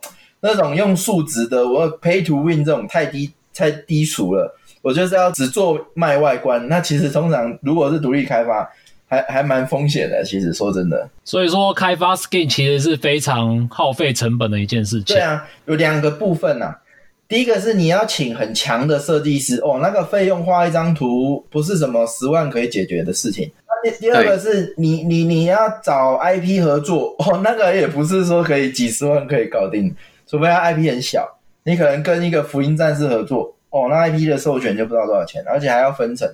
[0.41, 6.67] 那种用数值的，我 pay to win 这种太低太低俗了，我就是要只做卖外观。
[6.69, 8.69] 那其实通常如果是独立开发，
[9.07, 10.25] 还还蛮风险的。
[10.25, 15.15] 其实说真的，所以说开发 skin 其实是非常耗费成本的一件事情。
[15.15, 16.81] 对啊，有两个部分呐、啊。
[17.27, 23.51] 第一个是你要请很强的设计师哦，那个费用画一张图不是什么十万可以解决的事情。
[23.85, 29.95] 那第第二个是你你你要找 IP 合作哦，那个也不是说可以几十万可以搞定，
[30.27, 36.29] 除非他 IP 很小，你可能跟一个福音战士合作哦，那 IP 的授权就不知道多少钱，而且还要分成，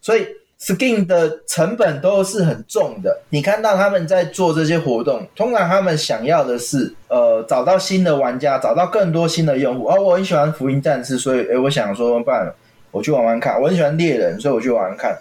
[0.00, 0.26] 所以。
[0.56, 3.20] Skin 的成本都是很重的。
[3.28, 9.86] 你看到他们在做这些活动，通常他们想要的是，呃，找到新的玩家，找到更多新的用户。
[9.86, 12.50] 哦，我很喜欢福音战士，所以，诶，我想说，不然
[12.92, 13.60] 我去玩玩看。
[13.60, 15.18] 我很喜欢猎人，所以我去玩玩看。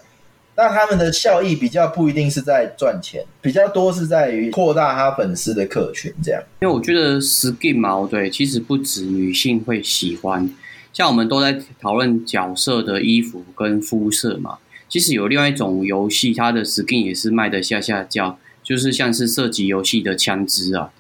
[0.56, 6.14] 但他们的效益比较不一定是在赚钱，比较多是在于扩大他粉丝的客群。
[6.24, 10.50] 这样，因为我觉得 Skin 嘛，对，其实不止女性会喜欢，
[10.94, 14.58] 像我们都在讨论角色的衣服跟肤色嘛。
[14.88, 20.92] 其实有另外一种游戏，它的 skin 也是卖得吓吓叫，就是像是射击游戏的枪支啊，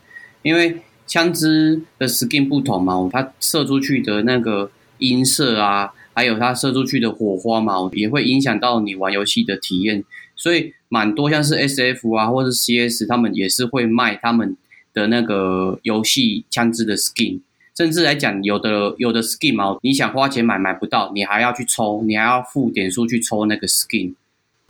[0.41, 10.04] 因为枪支的 skin 不同嘛，它射出去的那个音色啊，还有它射出去的火花嘛，也会影响到你玩游戏的体验，
[10.36, 14.56] 所以蛮多像是 SF 啊，或者是 CS，他们也是会卖他们
[14.93, 17.39] 的那个游戏枪支的 skin。
[17.76, 24.13] 甚至来讲，有的有的 skin 嘛，你想花钱买买不到，你还要去抽，你还要付点数去抽那个 skin。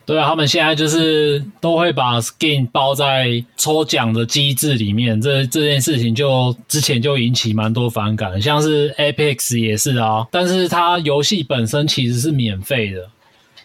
[0.06, 13.08] 对啊，他们现在就是都会把 skin 包在抽奖的机制里面，这这件事情就之前就引起蛮多反感，像是 Apex 也是啊，但是它游戏本身其实是免费的。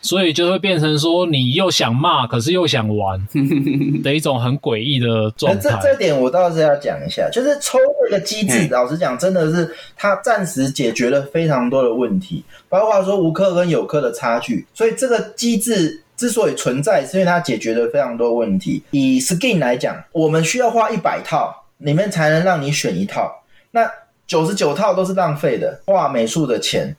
[0.02, 3.20] 所以就会变成说，你又想骂，可是又想玩
[4.02, 5.60] 的一种很诡异的状态。
[5.62, 14.66] 这这点我倒是要讲一下，就是抽这个机制，老实讲，真的是它暂时解决了非常多的问题，包括说无氪跟有氪的差距。
[14.74, 18.84] 所以这个机制之所以存在，是因为它解决了非常多问题。
[18.92, 23.90] 以 skin 来讲，我们需要花一百套里面才能让你选一套，那
[24.28, 26.94] 九十九套都是浪费的，画美术的钱。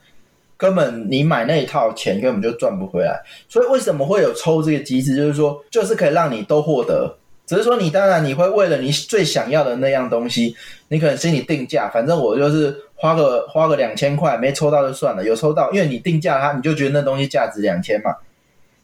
[0.56, 5.16] 根本你买那一套钱根本就赚不回来，所以为什么会有抽这个机制？
[5.16, 10.54] 就是说，就是可以让你都获得，只是说你当然你会为了你最想要的那样东西，
[10.88, 18.14] 你可能心里定价，反正我就是花个花个两千块，没抽到就算了，有抽到，因为你定价它，你就觉得那东西价值两千嘛。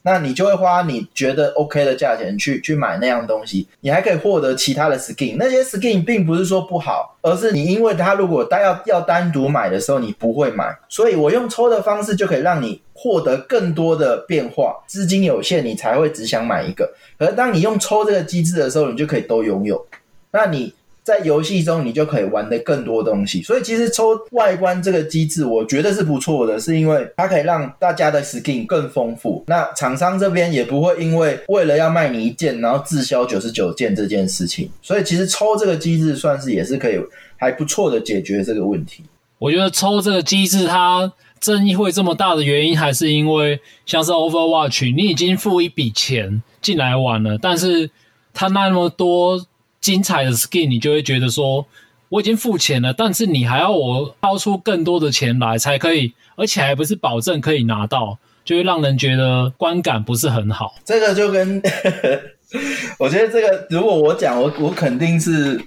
[0.06, 5.34] 那你就会花你觉得 OK 的价钱去去买那样东西，你还可以获得其他的 skin。
[5.36, 10.72] 那些 skin 并不是说不好，而是你因为它如果单要要单独买的时候，你不会买。
[10.88, 14.76] 所以我用抽的方式就可以让你获得更多的变化。
[14.86, 16.88] 资金有限，你才会只想买一个。
[17.18, 19.84] 而当你用抽这个机制的时候，你就可以都拥有。
[20.30, 20.72] 那你。
[21.06, 23.40] 在游戏中，你就可以玩得更多东西。
[23.40, 29.44] 所以，其实抽外观这个机制，我觉得是不错的，是因为它可以让大家的 skin 更丰富。
[29.46, 34.68] 那厂商这边也不会因为为了要卖你一件，然后滞销九十九件这件事情。
[34.82, 36.98] 所以，其实抽这个机制算是也是可以
[37.36, 39.04] 还不错的解决这个问题。
[39.38, 47.88] 我觉得抽这个机制，它争议会这么大的原因，还是因为像是 Overwatch，你已经付一笔钱进来玩了，但是
[48.34, 49.46] 它那么多。
[49.80, 51.66] 精彩的 skin，你就会觉得说，
[52.08, 60.74] 我已经付钱了，但是你还要我掏出更多的钱来才可以，而且还不是保证可以拿到，就会让人觉得观感不是很好。
[60.84, 61.60] 这个就跟
[62.98, 65.60] 我觉得这个，如果我讲，我我肯定是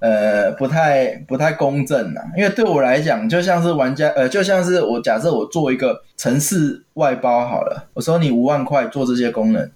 [0.00, 9.70] 呃不太不太公正的，因为对我来讲，就像是玩家呃，就像是我假设我做一个城市外包好了，我收你五万块做这些功能。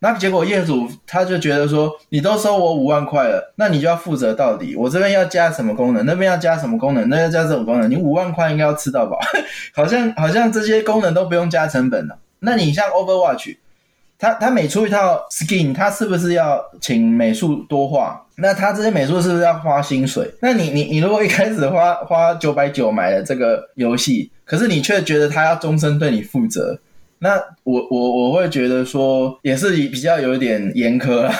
[0.00, 4.76] 那结果业主他就觉得说，你都收我五万块了，那你就要负责到底。
[4.76, 7.90] 我这边要加什么功能，那边要加什么功能，那要加什么功能？
[7.90, 9.18] 你五万块应该要吃到饱，
[9.74, 12.18] 好像好像这些功能都不用加成本了。
[12.40, 13.56] 那你像 Overwatch，
[14.18, 18.22] 他他每出一套 skin，他是不是要请美术多画？
[18.36, 20.30] 那他这些美术是不是要花薪水？
[20.42, 26.78] 那你你你如果一开始花花九百九买了这个游戏，可是你却觉得他要终身对你负责？
[27.18, 31.32] 那我我我会觉得说也是比较有一点严苛啦。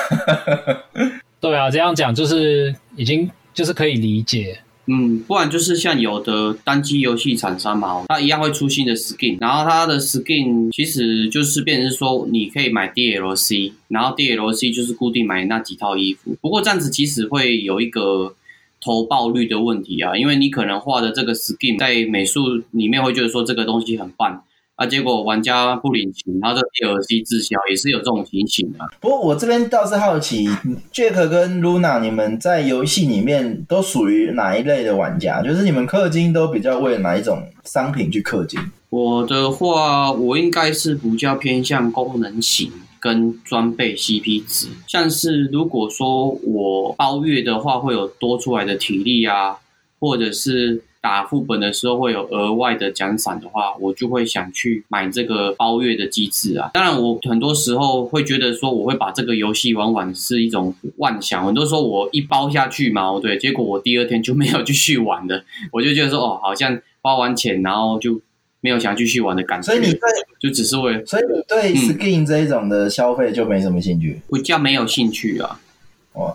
[1.40, 4.58] 对啊，这样讲就是已经就是可以理解。
[4.88, 16.36] 嗯，不然就是像有的单机游戏厂商嘛，它一样会出新的 skin，然后它的 skin 其实就是变成说你可以买 DLC，然后 DLC 就是固定买那几套衣服。
[16.40, 18.34] 不过这样子其实会有一个
[18.80, 24.44] 投报率的问题啊，因为你可能画的这个 skin 在美术里面会觉得说这个东西很棒。
[24.76, 24.86] 啊！
[24.86, 28.78] 结果玩家不领情，然后这 DLC 滞销，也是有这种情形的。
[29.00, 30.46] 不过我这边倒是好奇
[30.92, 35.40] ，Jack 跟 Luna，你们在游戏里面都属于哪一类的玩家？
[35.42, 38.60] 就是你们氪金都比较为哪一种商品去氪金？
[38.90, 42.70] 我的话，我应该是比较偏向功能型
[43.00, 44.68] 跟装备 CP 值。
[44.86, 49.56] 像是如果说我包月的话，会有多出来的体力啊，
[49.98, 50.82] 或者是。
[51.06, 56.68] 打副本的时候会有额外的奖赏的话，我就会想去买这个包月的机制啊。
[56.74, 61.46] 当然，我很多时候会觉得说，我会把这个游戏玩完是一种妄想。
[61.46, 65.44] 很多时候我一包下去嘛，对，结果我第二天就没有继续玩了。
[65.70, 68.20] 我就觉得说，哦，好像包完钱，然后就
[68.60, 69.66] 没有想继续玩的感觉。
[69.72, 70.00] 所以你对
[70.40, 74.20] 就只是为，所以你对 skin 这一种的消费就没什么兴趣？
[74.32, 75.60] 比较没有兴趣啊。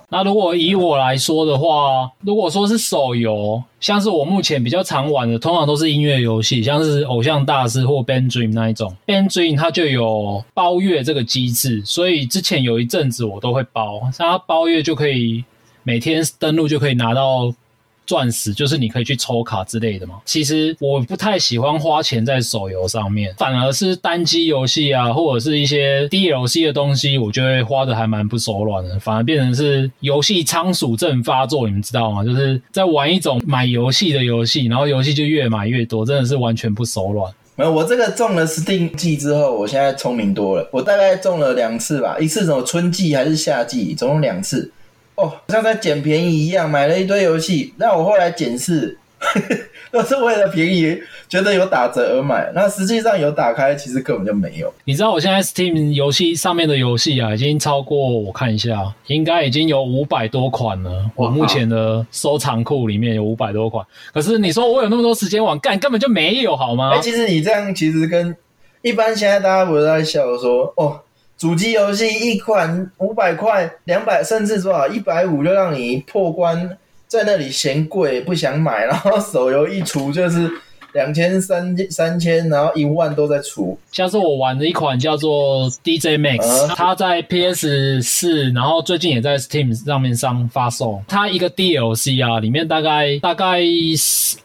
[0.09, 8.95] 那如果以我来说的话，如果说是手游，像是我目前比较常玩的，通常都是音乐游戏，像是偶像大师或 Band Dream 那一种。
[9.07, 15.43] Band Dream 它就有包月这个机制，所以之前有一阵子我都会包，像它包月就可以
[15.83, 17.53] 每天登录就可以拿到。
[18.11, 20.15] 钻石就是你可以去抽卡之类的嘛。
[20.25, 28.99] 其实我不太喜欢花钱在手游上面，反而是单机游戏啊，或者是一些 DLC 的东西，我就会花的还蛮不手软的。
[28.99, 32.21] 反而变成是游戏仓鼠症发作，你们知道吗？
[32.25, 37.33] 就是在玩一种买游戏的游戏，然后游戏就越买越多，真的是完全不手软。
[37.55, 40.69] 没有，我这个中了 Steam 季之后，我现在聪明多了。
[40.73, 44.69] 我大概中了两次吧，一次什么春季还是夏季，总共两次。
[45.21, 47.73] 哦，像在捡便宜一样，买了一堆游戏。
[47.77, 48.97] 那我后来检视，
[49.91, 50.97] 都是为了便宜，
[51.29, 52.51] 觉得有打折而买。
[52.55, 54.73] 那实际上有打开，其实根本就没有。
[54.83, 61.09] 你知道我现在 Steam 游戏上面的游戏啊，已经超过我看一下，应该已经有五百多款了。
[61.15, 63.85] 我目前的收藏库里面有五百多款。
[64.11, 66.89] 可是你说我有那么多时间玩，干根本就没有，好吗？
[66.93, 68.35] 哎、欸，其实你这样其实跟
[68.81, 70.99] 一般现在大家不是在笑说哦。
[71.41, 76.77] 主机游戏一款五百块、两百，甚至多少一百五就让你破关，
[77.07, 80.47] 在那里嫌贵不想买，然后手游一出就是
[80.93, 83.75] 两千、三三千，然后一万都在出。
[83.91, 91.01] 像是我玩的一款叫做 DJ Max，、呃、它在 PS 四，然后最近也在 Steam 上面上发售。
[91.07, 93.61] 它一个 DLC 啊，里面大概大概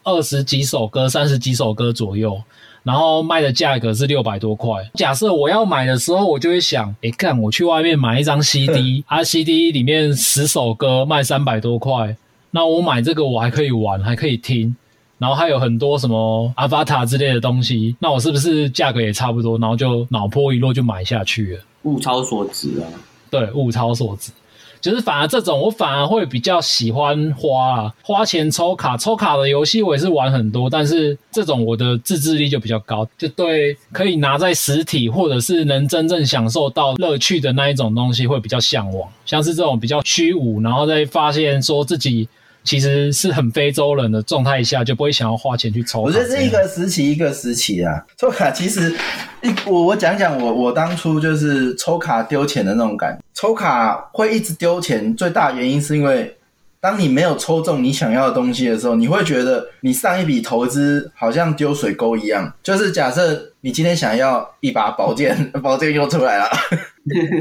[0.02, 2.40] 二十几首歌、三十几首歌左右。
[2.86, 4.70] 然后卖的价格是六百多块。
[4.94, 12.16] 假设我要买的时候，我就会想，诶，干，我去外面买一张 CD，啊，CD 里面十首歌卖三百多块，
[12.52, 14.76] 那我买这个我还可以玩，还可以听，
[15.18, 19.58] 然后还有很多什么 Avatar 之类的东西，那我是不是价格也差不多？
[19.58, 22.86] 然后就脑波一落就买下去了，物超所值啊！
[23.28, 24.30] 对，物超所值。
[24.80, 42.28] 就是反而这种我反而会比较喜欢花啊，花钱抽卡，抽卡的游戏我也是玩很多，但是这种我的自制力就比较高，就对可以拿在实体或者是能真正享受到乐趣的那一种东西会比较向往，像是这种比较虚无，然后再发现说自己。
[42.66, 46.02] 其实是很非洲人的状态下，就不会想要花钱去抽。
[46.02, 48.94] 我觉得是一个时期一个时期啊，抽卡其实
[49.42, 53.24] 一我我讲讲我我当初就是抽卡丢钱的那种感觉。
[53.32, 56.36] 抽卡会一直丢钱，最大原因是因为
[56.80, 62.52] 当你没有抽中你想要的东西的时候，你会觉得你上一笔投资好像丢水沟一样。
[62.62, 66.48] 就是假设你今天想要一把宝剑， 宝剑又出来了。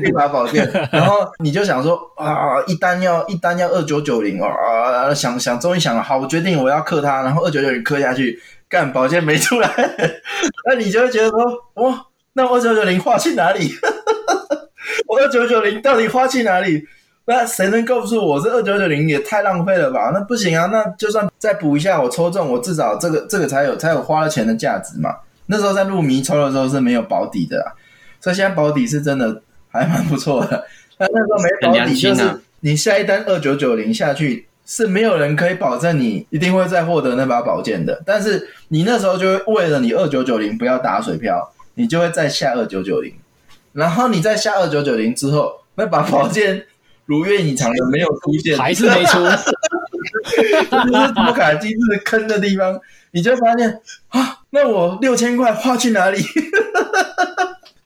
[0.06, 8.40] 一把宝剑， 然后你就想说啊，一单要一单要二九九零啊，想想终于想了，好，我决定我要克它，然后二九九零刻下去，
[8.70, 9.70] 干宝剑没出来，
[10.70, 11.40] 那你就会觉得说，
[11.76, 13.72] 哇，那二九九零花去哪里？
[15.08, 16.84] 我二九九零到底花去哪里？
[17.28, 20.12] 那谁能告诉我这二九九零也太浪费了吧？
[20.14, 25.10] 那不行啊，那就算再补一下，我抽中，我至少这个这个才有才有花了钱的价值嘛。
[25.48, 27.74] 那时候在入迷抽的时候是没有保底的，
[28.22, 29.42] 所以现在保底是真的。
[29.76, 30.66] 还蛮不错的，
[30.98, 32.24] 但那时候没保底，就是
[32.62, 38.02] 你下一单二九九零下去，是没有人可以保证你一定会再获得那把宝剑的。
[38.06, 43.14] 但是你那时候就会为了你二九九零不要打水漂，你就会再下二九九零，
[43.74, 46.66] 然后你再下二九九零之后，那把宝剑
[47.06, 49.20] 如愿以偿的没有出现，还是没出，
[50.72, 52.80] 这就是抽卡机制坑的地方，
[53.12, 56.24] 你就会发现啊，那我六千块花去哪里？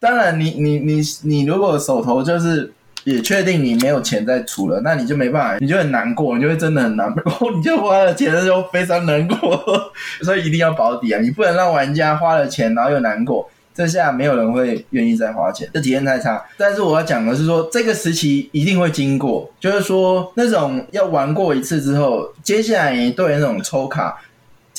[0.02, 2.72] 当然你，你你你如果手头就是
[3.04, 9.62] 也确定你没有钱再出了，那你就没办法，你就很难过，你就会真的很难过， 你就花了钱的时候非常难过，
[10.24, 11.20] 所以一定要保底啊！
[11.20, 16.42] 你不能让玩家花了钱然后又难过，这下没有人会愿意再花钱，这体验太差。
[16.56, 24.18] 但是我要讲的是说，这个时期一定会经过，就是说那种要玩过一次之后，接下来对那种抽卡。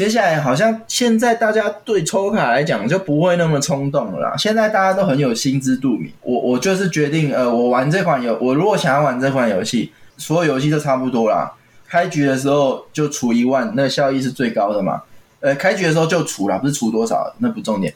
[0.00, 4.34] 接下来好像现在大家对抽卡来讲就不会那么冲动了啦。
[4.34, 6.10] 现在大家都很有心知肚明。
[6.22, 11.52] 我我就是决定，呃，我玩这款游，我如果想要玩这款游戏，所有游戏都差不多啦。
[11.86, 15.02] 开局的时候就除一万，那效益是最高的嘛。
[15.40, 17.92] 呃，开局的时候就除啦，不是除多少，那不重点。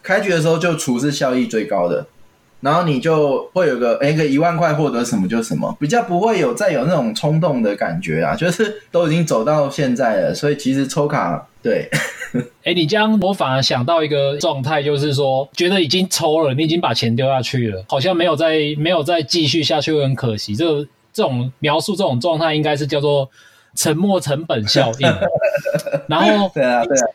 [0.00, 2.06] 开局的时候就除是效益最高的。
[2.62, 11.90] 然后你就会有个哎个一万块获得什么就什么，比较不会有再有那种冲动的感觉啊，就是都已经走到现在了，所以其实抽卡对。
[12.64, 20.56] 哎，你这样我反而想到一个状态，就是说觉得已经抽了，你已经把钱丢下去了，好像没有再没有再继续下去，会很可惜。
[20.56, 20.64] 这
[21.12, 23.28] 这种描述这种状态，应该是叫做
[23.74, 25.08] 沉没成本效应。
[26.08, 27.06] 然后对啊对啊。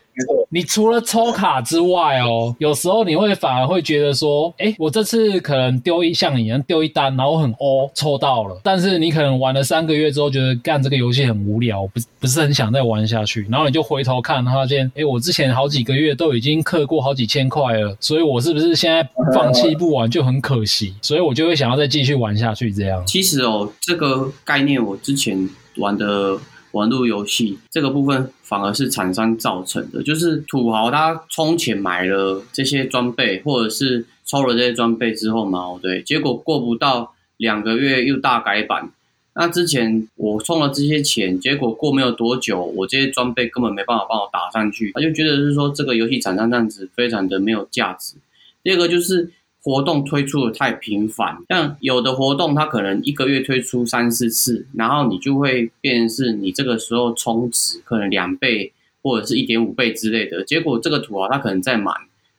[0.50, 20.96] 你除了抽卡之外哦，有时候你会反而会觉得说，哎，我这次可能丢一像你一样丢一单，然后很哦抽到了，但是你可能玩了三个月之后，觉得干这个游戏很无聊，不不是很想再玩下去，然后你就回头看，发现，哎，我之前好几个月都已经氪过好几千块了，所以我是不是现在放弃不玩就很可惜？
[21.00, 23.06] 所以我就会想要再继续玩下去这样。
[23.06, 25.48] 其实哦，这个概念我之前
[25.78, 26.40] 玩的。
[26.72, 38.92] 玩路游戏这个部分反而是厂商造成的，就是土豪他充钱买了这些装备，或者是抽了这些装备之后嘛，对，结果过不到两个月又大改版。
[39.34, 48.16] 那之前我充了这些钱，结果过没有多久，我这些装备根本没办法帮我打上去，他就觉得是说这个游戏厂商这样子非常的没有价值。
[48.62, 49.32] 第二个就是。
[49.62, 61.94] 活动推出的太频繁，像有的活动它可能一个月推出三四次，然后你就会变成是你这个时候充值可能两倍或者是一点五倍之类的，结果这个土豪他可能在满，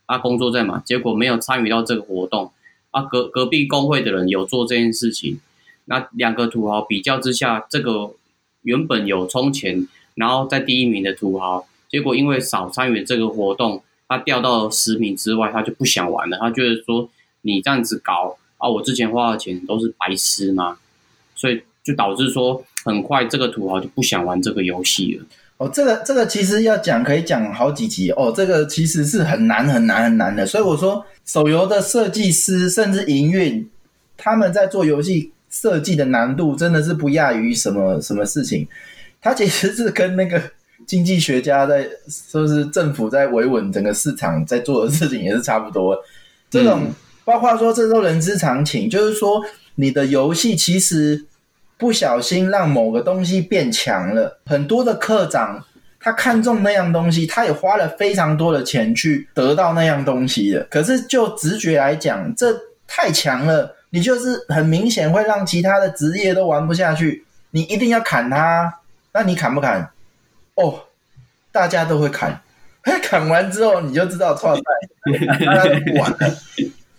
[0.06, 2.50] 他工作在满，结果没有参与到这个活动，
[2.90, 5.38] 啊隔隔壁公会的人有做这件事情，
[5.84, 8.12] 那两个土豪比较之下，这个
[8.62, 17.08] 原本有充钱，然后在第一名的土豪，结果因为少参与这个活动，他掉到十名之外，他就不想玩了，他觉得说。
[17.42, 20.76] 你这样子搞啊，我之前花的钱都是白痴吗？
[21.36, 25.24] 所以就导致说，很快这个土豪就不想玩这个游戏了。
[25.56, 28.34] 哦，这个这个其实要讲可以讲好几集哦。
[28.36, 30.44] 这个其实是很难很难很难的。
[30.44, 33.70] 所以我说，手游的设计师甚至营运，
[34.16, 38.66] 他们在做游戏设计的难度真的是不亚于什么什么事情。
[39.22, 40.42] 他其实是跟那个
[40.88, 41.86] 经济学家在
[42.32, 45.96] 就是政府在维稳整个市场在做的事情也是差不多。
[46.50, 46.80] 这种。
[46.82, 46.92] 嗯
[47.28, 51.26] 包括说，这都人之常情，就是说，你的游戏其实
[51.76, 55.62] 不小心让某个东西变强了，很多的课长
[56.00, 60.66] 他看中那样东西，他也花了非常多的钱去得到那样东西的。
[60.70, 62.46] 可是就直觉来讲，这
[62.86, 67.26] 太强了，你就是很明显会让其他的职业都玩不下去。
[67.50, 68.72] 你一定要砍他，
[69.12, 69.86] 那你砍不砍？
[70.58, 70.82] 哦，
[71.52, 72.40] 大家都会砍，
[73.02, 74.62] 砍完之后你就知道错在，
[75.46, 76.36] 大家都不玩了。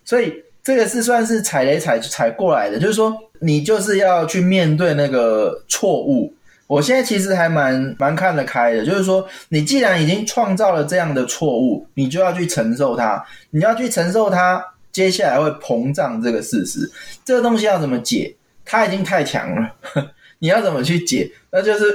[0.06, 6.34] 所以这个是算是踩雷踩踩过来的，就是说你就是要去面对那个错误。
[6.68, 16.90] 我现在其实还蛮蛮看得开的，就是说你既然已经创造了这样的错误，你就要去承受它，你要去承受它接下来会膨胀这个事实。
[17.26, 18.36] 这个东西要怎么解？
[18.66, 19.72] 它已经太强了，
[20.38, 21.32] 你要怎么去解？
[21.50, 21.86] 那就是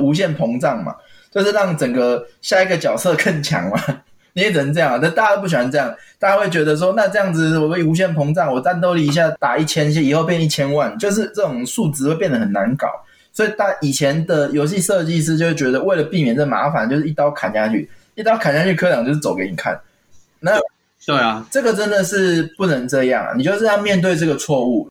[0.00, 0.92] 无限膨胀嘛，
[1.34, 3.78] 就是让整个下一个角色更强嘛。
[4.36, 5.94] 你也只能这样，但大家都不喜欢这样。
[6.18, 12.88] 大家会觉得说，那这样子我可以无限膨胀，我战斗力一下打一千，以后变一千万，就是这种数值会变得很难搞。
[13.32, 19.80] 所以大以前的游戏设计师就会觉得，为了避免这麻烦，就是一刀砍下去，一刀砍下去，科长就是走给你看。
[20.40, 20.58] 那
[21.06, 24.88] 对啊，这个真的是不能这样啊，你就是要面对这个错误。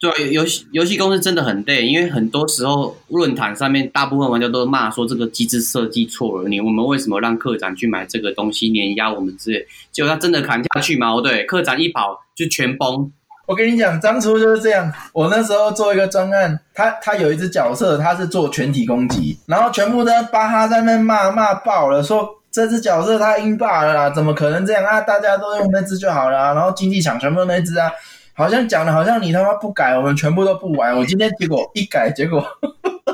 [0.00, 9.66] 对，游戏游戏公司真的很累，因为很多时候论坛上面大部分玩家都骂说这个机制设计错了，你我们为什么让客长去买这个东西碾压我们之类？
[9.92, 11.18] 结果他真的砍下去吗？
[11.22, 13.10] 对，客长一跑就全崩。
[13.46, 14.92] 我跟你讲，当初就是这样。
[15.12, 25.00] 我那时候做一个专案，他他有一只角色，他是做全体攻击，然后全部都巴哈在那骂骂爆了，说这只角色他阴霸了啦，怎么可能这样啊？
[25.00, 27.90] 大家都用那只就好了，然后竞技场全部都那只啊。
[28.34, 30.96] 好像讲的好像你他妈不改，我们全部都不玩。
[30.96, 32.44] 我今天结果一改，结果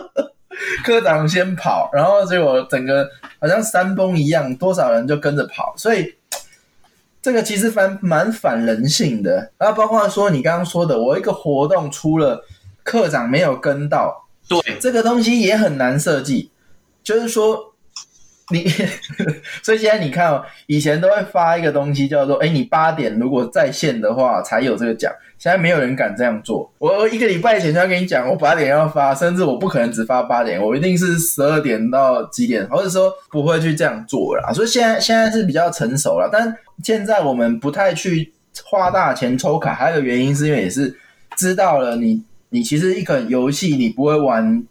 [0.82, 3.08] 科长先跑，然后结果整个
[3.38, 5.74] 好像山崩一样，多少人就跟着跑。
[5.76, 6.14] 所以
[7.20, 9.52] 这个其实反蛮反人性的。
[9.58, 12.44] 然后包括说你刚刚说的，我一个活动出了，
[12.82, 16.50] 科长没有跟到，对，这个东西也很难设计，
[17.04, 17.69] 就是说。
[18.50, 18.64] 你
[19.62, 25.12] 所以现在你看哦，以前都会发一个东西叫做，哎，你八点如果在线的话才有这个奖。
[25.38, 26.70] 现在没有人敢这样做。
[26.78, 34.52] 我一个礼拜前就要跟你讲，我八点要发，甚至我不可能只发八点，我一定是十二点到几点，或者说不会去这样做啦。
[34.52, 38.30] 所以现在现在是比较成熟了，但现在我们不太去
[38.66, 40.94] 花大钱抽卡，还有个原因是因为也是
[41.38, 44.62] 知道了你你其实一款游戏你不会玩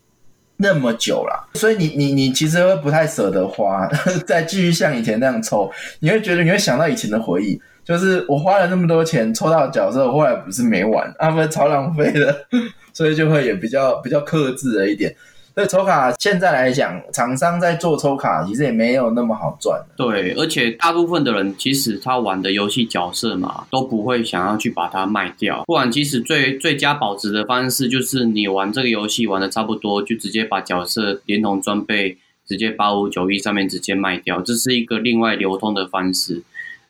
[0.62, 3.88] 那么久了，所以你你你其实会不太舍得花，
[4.28, 12.45] 再继续像以前那样抽，你会觉得你会想到以前的回忆，就是我花了那么多钱抽到角色，后来不是没玩，啊不是超浪费的，
[12.91, 15.16] 所以就会也比较比较克制了一点。
[15.60, 19.78] 所以抽卡现在来讲，厂商在做抽卡，其实也没有那么好赚。
[19.97, 25.66] 对，而且大部分的人其实他玩的游戏角色嘛，都不会想要去把它卖掉。
[25.68, 36.41] 不然，其实最最佳保值的方式就是你玩这个游戏玩的差不多，就直接把角色连同装备直接八五九一上面直接卖掉，这是一个另外流通的方式。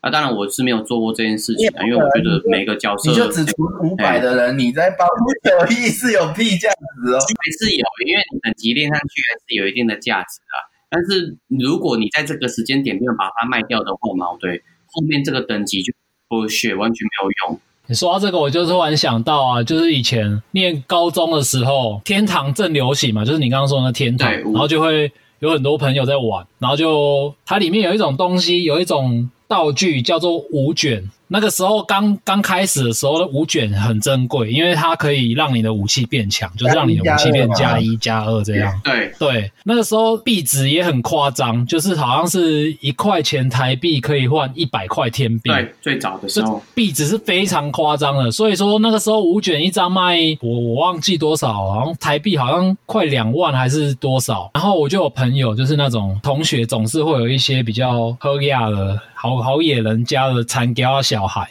[0.01, 3.51] 那、啊、当然我是没有做过这件事情的，因为我觉得每个角色你就只出
[3.83, 10.55] 五百的人，你在八五九一是有屁价值哦，还是有，因为你等级练上去还是有一定的价值啊。
[10.89, 15.91] 但是如果你在这个时间点没有把它卖掉的话嘛，对，后面这个等级就
[16.29, 17.59] 不血完全没有用。
[17.87, 29.29] 你说到这个，我就突然想到啊，就是以前念高中的时候，天堂正流行嘛，就是你刚刚说的那天堂，然后就会有很多朋友在玩，然后就它里面有一种东西，有一种。
[29.49, 38.81] 道具叫做五卷，那个时候刚刚开始的时候的五卷很珍贵，因为它可以让你的武器变强，就是让你的武器变加一加二这样。
[38.83, 45.51] 对对，那个时候币值也很夸张，就是好像是一块钱台币可以换一百块天币。
[45.51, 54.49] 对，最早的时候币值是非常夸张的，所以说那个时候五卷一张卖我我忘记多少，好像台币好像快两万还是多少。
[54.55, 58.99] 然后我就有朋友，就是那种同学，总是会有一些比较喝亚的。
[59.21, 61.49] 好好野人家的残雕小孩，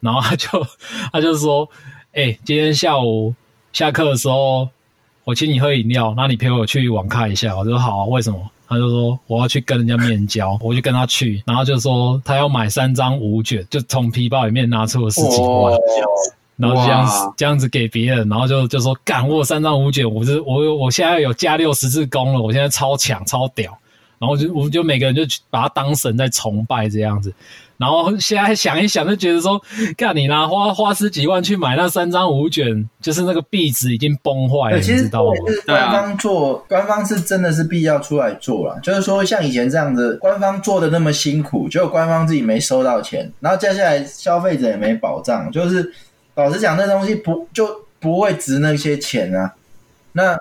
[0.00, 0.48] 然后他就
[1.12, 1.68] 他就说
[2.12, 3.34] ：“哎、欸，今天下午
[3.72, 4.68] 下课的时候，
[5.24, 8.38] 我请你喝饮料，那你陪我去网咖一下。”我就说：“好啊，为什么？”
[8.68, 15.74] 他就说：“我要去跟人家面交。”我就跟他去，然后就说他要买三张五卷，就从皮包里面拿出了十几万，
[16.56, 23.76] 然后这样子这样子给别人，然后就就说：“干，我有三张五卷，我是我我现在有加六十字弓了，我现在超强超屌。”
[24.18, 27.32] 然后就我们就每个人就把他当神在崇拜这样子，
[27.76, 29.62] 然后现在想一想就觉得说，
[29.96, 35.30] 看你啦花花十几万去买那三张五卷，就是那个壁纸已经崩坏了，你知道吗？
[35.66, 45.92] 官方做，啊、官方是真的是必要出来做了，就是说像以前这样子，官方做的那么辛苦，结果官方自己没收到钱，然后接下来消费者也没保障，就是
[46.34, 47.68] 老实讲，那东西不就
[48.00, 49.54] 不会值那些钱啊？
[50.18, 50.38] 那。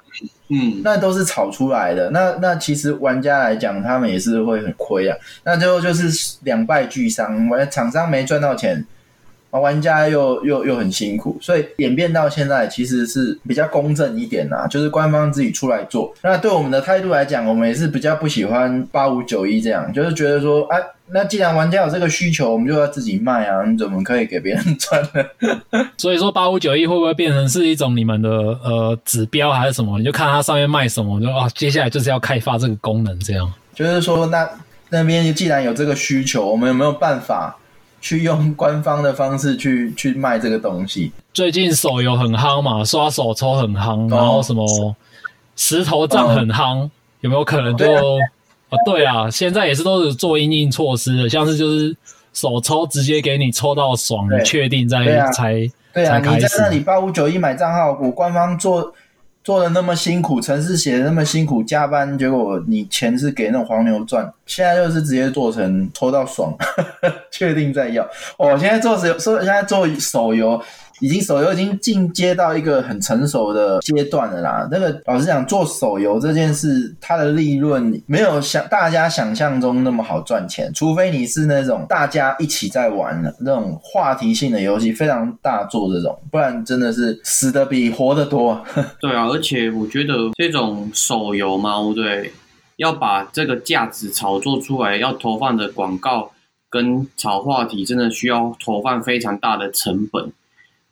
[0.49, 2.09] 嗯，那都是炒出来的。
[2.11, 5.13] 那那其实玩家来讲，他们也是会很亏啊。
[5.43, 8.85] 那最后就是两败俱伤，玩厂商没赚到钱，
[9.59, 11.37] 玩家又又又很辛苦。
[11.41, 16.13] 所以演变到现在，其实是比较公正一点啦，就是官方自己出来做。
[16.21, 20.77] 那对我们的态度来讲，我们也是比较不喜欢八五九一这样，就是觉得说，哎。
[21.09, 23.63] 那既然玩家有这个需求，我们就要自己卖啊！
[23.63, 25.87] 你怎么可以给别人赚呢？
[25.97, 29.97] 所以说八五九一会不会变成是一种你们的呃指标还是什么？
[29.97, 33.49] 你就看它上面卖什么，就啊，接下来就是要开发这个功能，这样。
[33.73, 34.49] 就是说，那
[34.89, 37.57] 那边既然有这个需求，我们有没有办法
[37.99, 41.11] 去用官方的方式去 去卖这个东西？
[41.33, 44.95] 最近手游很夯嘛，刷手抽很夯，然后什么
[45.55, 46.91] 石头账很夯，哦、
[47.21, 47.85] 有没有可能就？
[48.69, 51.95] 哦，对啊，现在也是都是做因应措施的，像是就是
[52.33, 55.53] 手抽直接给你抽到爽，你确定再对、啊、才
[55.93, 56.43] 对啊，才开始。
[56.43, 58.93] 你在那里八五九一买账号，我官方做
[59.47, 66.53] 做的那么辛苦，城市写的那么辛苦，加班，结果你钱是给那种黄牛赚，现在就是直接做成抽到爽，
[67.31, 68.05] 确定再要。
[68.35, 70.61] 我，现在做手说现在做手游。
[70.99, 74.67] 已经手游已经进阶到一个很成熟的阶段了啦。
[74.71, 88.63] 那个老实讲，做手游这件事，它的利润没有想大家想象中那么好赚钱，除非你是那种大家一起在玩的那种话题性的游戏，非常大做这种，不然真的是死的比活的多。
[88.99, 92.31] 对啊，而且我觉得这种手游嘛，对，
[92.77, 96.31] 要把这个价值炒作出来，要投放的广告
[96.69, 100.31] 跟炒话题，真的需要投放非常大的成本。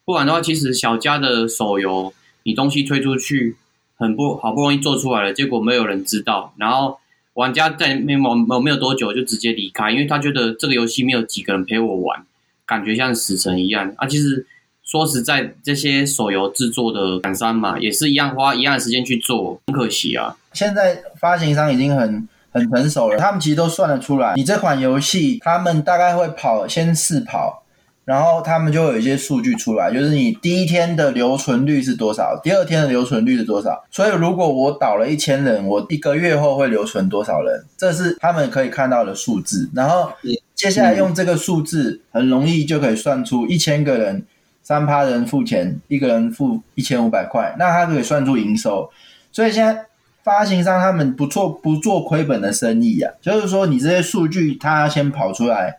[0.06, 3.58] 不然的话，其实小家的手游，你东西推出去
[3.98, 7.00] 很不好不容易做出来了，结果没有人知道，然后
[7.34, 12.24] 玩家在没没没有多久就直接离开，因为他觉得这个游戏没有几个人陪我玩，
[12.68, 14.06] 感觉像死神一样啊。
[14.08, 14.46] 其实
[14.84, 20.38] 说实在，这些手游制作的厂商嘛，也是一样花一样的时间去做，很可惜啊。
[20.54, 27.64] 现在发行商已经很很成熟了，他们其实都算得出来，你这款游戏他们大概会跑先试跑。
[28.06, 33.84] 然后他们就有一些数据出来，就是你第一天的留存率是多少，第二天的留存率是多少。
[33.90, 39.68] 所以如果我导了一千人，我一个月后会留存多少人，这是他们可以看到的数字。
[39.74, 40.12] 然后
[40.54, 44.24] 接下来用这个数字，很容易就可以算出一千个人，
[44.62, 48.88] 三趴人付钱，一个人付一千五百块，那他可以算出营收。
[49.32, 49.86] 所以现在
[50.24, 55.78] 发行商他们不做不做亏本的生意啊，就是说你这些数据他先跑出来，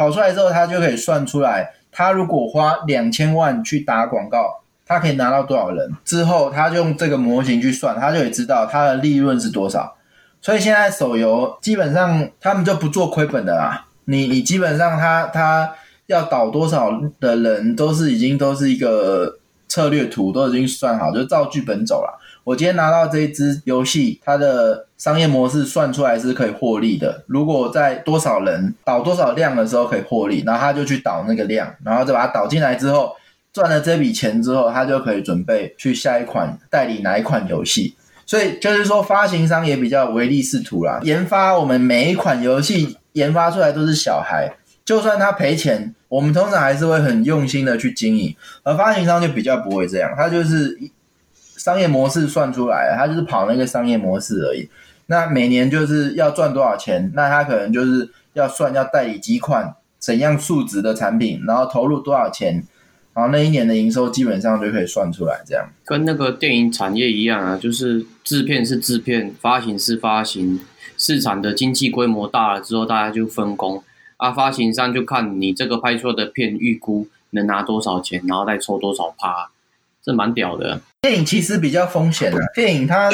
[0.00, 9.94] 跑出来之后他就可以算出来，他如果花两千万去打广告，他可以拿到多少人，之后他就用这个模型去算，他就可以知道他的利润是多少。
[10.40, 15.70] 所以现在手游基本上他们就不做亏本的啦，你你基本上他他
[16.06, 19.38] 要导多少的人都是已经都是一个
[19.68, 22.18] 策略图，都已经算好，就照剧本走了。
[22.50, 27.22] 我今天拿到这一支游戏，它的商业模式算出来是可以获利的。
[27.28, 33.14] 如果在多少人导多少量的时候可以获利，然后他就去导那个量，然后再把它导进来之后，
[33.52, 37.94] 赚了这笔钱之后，他就可以准备去下一款代理哪一款游戏。
[38.26, 40.98] 所以就是说，发行商也比较唯利是图啦。
[41.04, 44.52] 研发我们每一款游戏研发出来都是小孩，
[44.84, 48.34] 就算他赔钱，我们通常还是会很用心的去经营。
[48.64, 50.76] 而发行商就比较不会这样，他就是
[51.60, 54.70] 商业模式算出来，他就是跑那个商业模式而已。
[55.06, 62.64] 那每年就是要赚多少钱，那他可能就是要算要代理几款怎样数值的产品，然后投入多少钱。
[63.12, 70.60] 然后那一年的营收基本上就可以算出来，这样跟那个电影产业一样啊，就是制片是制片，发行是发行，
[70.96, 73.82] 市场的经济规模大了之后，大家就分工
[74.16, 79.50] 啊，发行商就看你这个拍出的片预估能拿多少钱，然后再抽多少趴，
[80.02, 80.80] 这蛮屌的。
[81.00, 83.10] 电影其实比较风险的，电影它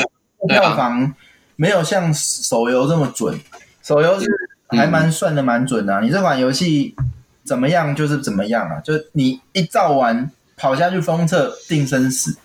[0.49, 1.15] 票房
[1.57, 3.39] 没有像手游这么准，
[3.83, 4.27] 手游是
[4.69, 6.95] 还蛮算的蛮准的啊，你这款游戏。
[7.47, 8.81] 怎么样就是怎么样啊！
[8.81, 12.37] 就你一造完跑下去封测定生死，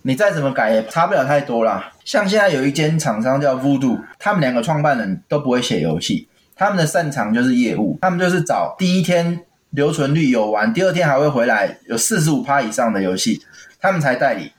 [0.00, 1.92] 你再怎么改也差不了太多啦。
[2.02, 9.38] 像现在有一间厂商叫 Voodoo，他们两个创办人都不会写游戏，他们的擅长就是业务，他们就是找第一天
[9.70, 13.42] 留存率有玩，第二天还会回来有四十五趴以上的游戏，
[13.80, 14.52] 他们才代理。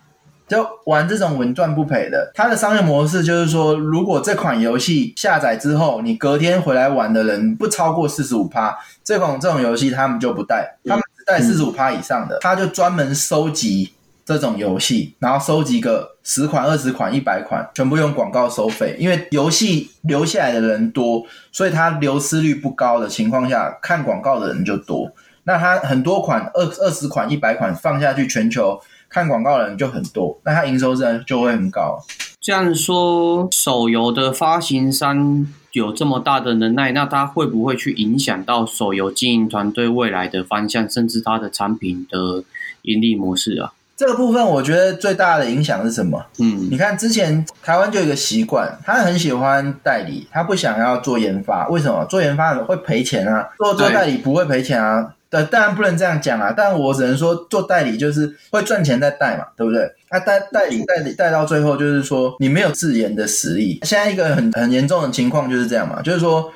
[0.48, 13.92] 就玩这种稳赚不赔的，它的商业模式就是说，如果这款游戏下载之后，你隔天回来玩的人不超过四十五趴，这种这种游戏他们就不带，他们只带四十五趴以上的，他就专门收集
[14.28, 25.10] 这种游戏，然后收集个十款、二十款、一百款，全部用广告收费，因为游戏留下来的人多，所以它流失率不高的情况下，看广告的人就多。
[25.46, 28.78] 那它很多款二二十款、一百款放下去，全球。
[29.10, 31.98] 看广告的人就很多，那它营收自然就会很高。
[32.42, 42.44] 这样说，手游的发行商有这么大的能耐，那他会不会去影响到手游经营团队未来的方向，甚至他的产品的
[42.82, 43.72] 盈利模式啊？
[43.98, 46.24] 这个部分我觉得最大的影响是什么？
[46.38, 51.68] 嗯，你看之前台湾就有一个习惯，他很喜欢代理，他不想要做研发。
[51.70, 52.06] 为什么？
[52.06, 55.16] 做研发会赔钱啊，做做代理不会赔钱啊。
[55.32, 59.92] 对，当然不能这样讲啊，但我只能说做代理就是会赚钱再带嘛，对不对？
[60.08, 63.80] 他、啊、代代理代理带到最后就是说你没有自研的实力。
[63.82, 66.50] 现在一个很很严重的情况就是这样嘛，就是说，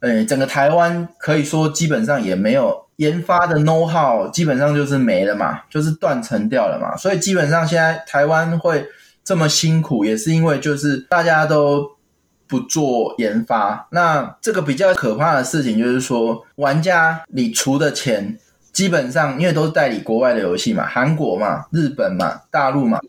[0.00, 6.96] 呃，整个台湾可以说基本上也没有研发的 know how，基本上就是没了嘛，就是断层掉了嘛。
[6.96, 8.86] 所以基本上现在台湾会
[9.24, 11.96] 这么辛苦，也是因为就是大家都。
[12.48, 18.38] 不做研发，那这个比较可怕的事情就是说，玩家你除的钱
[18.72, 23.00] 基本上因为都是代理国外的游戏嘛，韩国嘛、日本嘛、大陆嘛，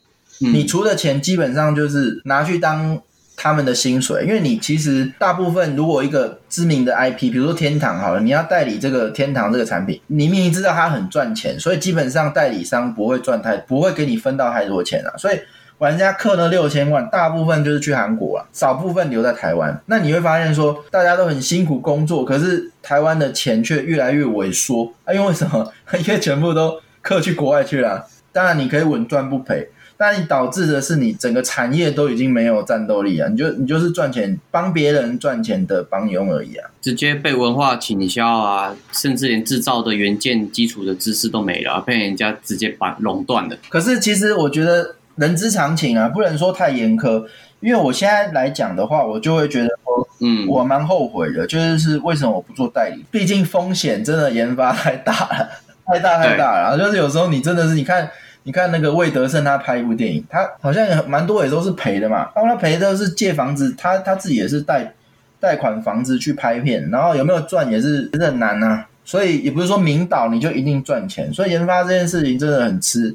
[0.42, 3.00] 嗯、你除的钱基本上就是拿去当
[3.38, 15.40] 他们的薪水，因为你其实大部分如果一个知名的 IP，比如说天堂好了，你要代理这个天堂这个产品，你明明知道它很赚钱，所以基本上代理商不会赚太，不会给你分到太多钱啊，所以。
[15.80, 19.80] 玩家氪了六千万，大部分就是去韩国了，少部分留在台湾。
[19.86, 24.92] 那你会发现说，大家都很辛苦工作，可是台湾的钱却越来越萎缩。
[25.06, 25.72] 啊，因为什么？
[26.04, 28.08] 因为全部都氪去国外去了。
[28.32, 33.28] 当然你可以稳赚不赔，但你导致的是你整个产业都已经没有战斗力了。
[33.30, 43.58] 你就你就是赚钱帮别人赚钱的帮佣而已啊，直接被文化倾销啊，甚至连制造的元件基础的知识都没了，被人家直接把垄断了。
[43.70, 44.96] 可是其实我觉得。
[45.18, 47.26] 人之常情啊，不能说太严苛。
[47.60, 53.04] 因为我现在来讲的话，我就会觉得说，嗯，我蛮后悔的，就是是为什么我不做代理？
[53.10, 55.50] 毕竟风险真的研发太大了，
[55.88, 56.70] 太大太大了。
[56.70, 58.08] 然后就是有时候你真的是，你看，
[58.48, 62.30] 你看那个魏德胜他拍一部电影，他好像也蛮多也都是赔的嘛。
[62.34, 64.94] 然后他赔的是借房子，他他自己也是贷
[65.38, 68.88] 贷款房子去拍片，然后有没有赚也是真的难啊。
[69.04, 73.14] 所以也不是说明导你就一定赚钱，所以研发这件事情真的很吃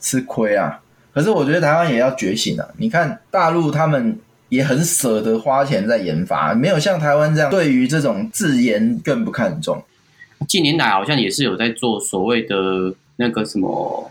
[0.00, 0.80] 吃亏啊。
[1.14, 2.66] 可是我觉得台湾也要觉醒啊！
[2.76, 4.18] 你看大陆他们
[4.48, 9.80] 也很舍得花钱在研发，没有像台湾这样对于这种自研更不看重。
[10.48, 12.56] 近年来好像也是有在做所谓的
[13.14, 14.10] 那个什么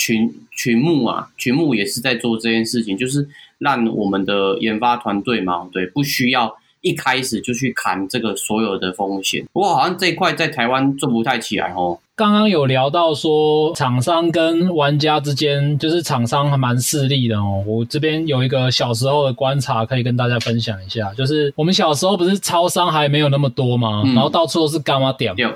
[0.00, 3.28] 群群牧啊，群牧也是在做这件事情，就是
[3.58, 9.44] 让我们的研发团队嘛，对，不需要一开始就去扛这个所有的风险。
[9.52, 11.98] 不过好像这一块在台湾做不太起来哦。
[12.16, 17.62] 刚刚有聊到说，厂商跟玩家之间，就是厂商还蛮势利的哦。
[17.66, 21.12] 我这边有一个小时候的观察，可以跟大家分享一下。
[21.14, 24.02] 就是我们小时候不是超商还没有那么多吗？
[24.04, 25.54] 嗯、然后到处都是柑仔店，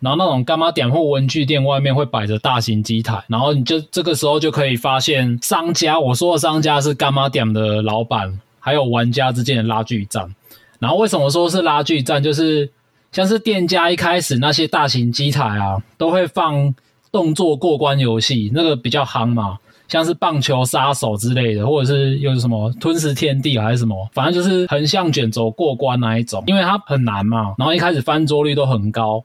[0.00, 10.34] 然后那种干妈店或文具店外面会摆着大型机台，然后你就这个时候就可以发现商家，我说的商家是干妈店的老板，还有玩家之间的拉锯战。
[10.78, 12.22] 然后为什么说是拉锯战？
[12.22, 12.70] 就是。
[13.12, 16.74] 像是店家一开始那些大型机台啊，都会放
[17.12, 19.56] 动作过关游戏，那个比较夯嘛。
[19.86, 27.54] 像是棒球杀手之类的，或者是又是什么吞食天地还是什么，反正就是横向卷轴过关那一种，因为它很难嘛。
[27.56, 29.22] 然后一开始翻桌率都很高，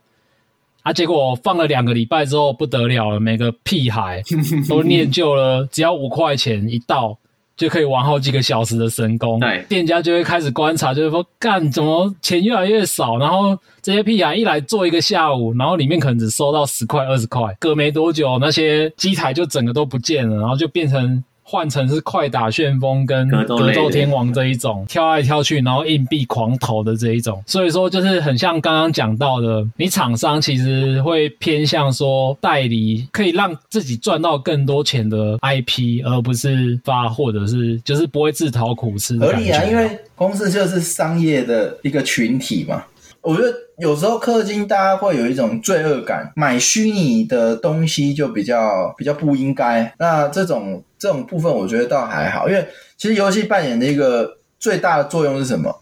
[0.82, 4.22] 啊，结果放了两个礼拜之后不得了了，每个屁孩
[4.68, 7.16] 都念旧了，只要五块钱一道。
[7.56, 21.22] 就可以玩好几个小时的神功，对，店家就会开始观察，就是说，干怎么钱越来越少，然后这些屁孩一来做一个下午，然后里面可能只收到十块二十块，隔没多久那些机台就整个都不见了，然后就变成。
[21.50, 39.26] 换成是快打旋风跟格斗天王这一种跳来跳去，然后硬币狂投的这一种，所以说就是很像刚刚讲到的，你厂商其实会偏向说代理可以让自己赚到更多钱的 IP，而不是发或者是就是不会自讨苦吃的。
[39.26, 42.84] 合理啊，因为公司就是商业的一个群体嘛。
[43.22, 49.92] 我觉得有时候氪金大家会有一种罪恶感，买虚拟的东西就比较比较不应该。
[49.98, 55.80] 那这种这种部分我觉得倒还好，因为其实游戏扮演的一个最大的作用是什么？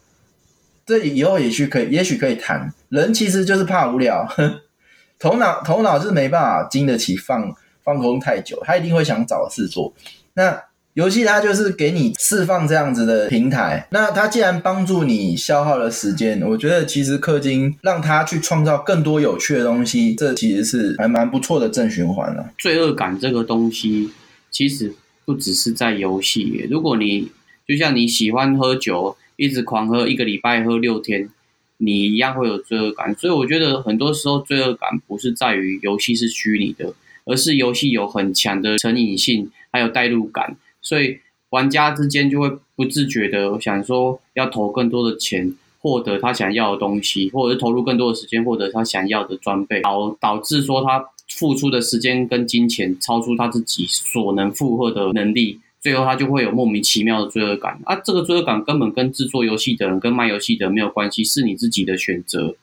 [0.87, 2.73] 这以后也许可以，也许可以谈。
[2.89, 4.27] 人其实就是怕无聊，
[5.19, 7.53] 头脑头脑是没办法经得起放
[7.85, 9.93] 放空太久，他一定会想找事做。
[10.35, 10.63] 那
[10.95, 22.51] 游戏它就是给你释放这样子的平台，那它既然帮助你消耗了时间，我觉得其实氪金让它去创造更多有趣的东西，这其实是还蛮不错的正循环了。
[22.59, 24.11] 罪恶感这个东西
[24.51, 24.93] 其实
[25.29, 27.29] 不只是在游戏，如果你
[27.67, 31.29] 就像你喜欢喝酒，一直狂喝，一个礼拜喝六天，
[31.77, 33.15] 你一样会有罪恶感。
[33.15, 36.95] 所以我觉得很多时候罪恶感不是在于游戏是虚拟的，
[37.27, 40.57] 而是游戏有很强的成瘾性，还有代入感。
[40.81, 41.19] 所以
[41.51, 57.95] 玩家之间就会不自觉的想说要投更多的钱，获得他想要的东西，或者是投入更多的时间，获得他想要的装备，导导致说他付出的时间跟金钱超出他自己所能负荷的能力，最后他就会有莫名其妙的罪恶感啊！
[57.97, 62.57] 这个罪恶感根本跟制作游戏的人跟卖游戏的人没有关系，是你自己的选择。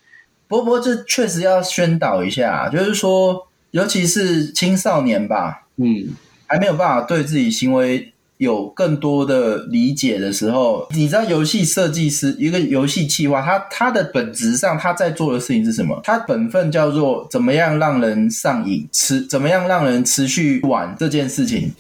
[0.48, 6.10] 不过，不过这确实要宣导一下，就是说，尤其是青少年吧，嗯，
[6.48, 8.12] 还没有办法对自己行为。
[8.38, 15.98] 有更多的理解的时候，你知道游戏设计师一个游戏企划，他他的本质上他在做的事情是什么？
[16.04, 21.72] 他本分叫做怎么样让人上瘾，持怎么样让人持续玩这件事情。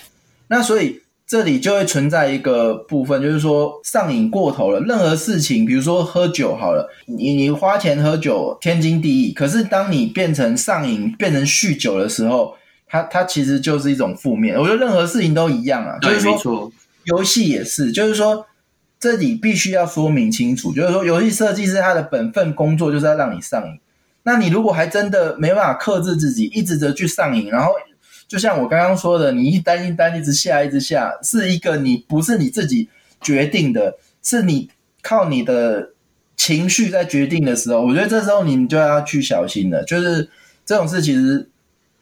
[0.47, 4.80] 那所以这里就会存在一个部分，就是说上瘾过头了。
[4.80, 12.56] 任何事情，比如说喝酒好了，你你花钱喝酒天经地义，可是当你变成上瘾、变成酗酒的时候。
[12.88, 16.72] 它它其实就是一种负面，我觉得任何事情都一样啊，就是说，
[17.06, 18.46] 游戏也是，就是说，
[19.00, 23.80] 这里必须要说明清楚，就是说，游戏设计师他的本分工作就是要让你上瘾，
[24.24, 27.74] 那你如果还真的没办法克制自己，一直的去上瘾，然后
[28.28, 32.88] 就像我刚刚说的，你一单一单一直下一直下，是一个你不是你自己
[33.20, 34.70] 决定的，是你
[35.02, 35.90] 靠你的
[36.38, 40.30] 情绪在决定的时候，我觉得这时候你就要去小心了，就是
[40.64, 41.50] 这种事其实。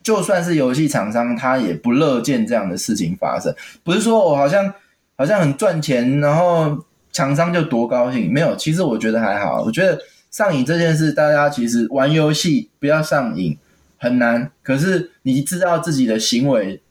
[0.03, 3.55] 就算是游戏厂商，他也不乐见这样的事情发生。
[3.83, 4.73] 不是说我好像
[5.15, 6.77] 好像很赚钱，然后
[7.11, 8.31] 厂商就多高兴。
[8.31, 9.63] 没有，其实我觉得还好。
[9.63, 9.97] 我觉得
[10.29, 13.57] 上瘾这件事，大家其实玩游戏不要上瘾
[13.97, 14.51] 很难。
[14.61, 16.81] 可是你知道自己的行为，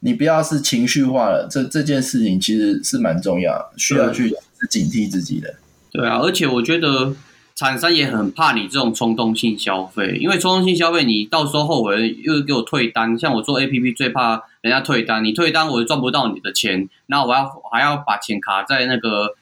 [0.00, 1.48] 你不要是情绪化了。
[1.50, 4.34] 这这件事情其实是蛮重要，需要去
[4.68, 5.54] 警惕自己的。
[5.90, 7.14] 对啊，而且我觉得。
[7.56, 13.18] 厂商也很怕你这种冲动性消费，因为冲动性消费，你到时候后悔又给我退单。
[13.18, 19.36] 像我做 APP 最怕人家退单，你退单我就赚不到你的钱，那我要还要把钱卡在那个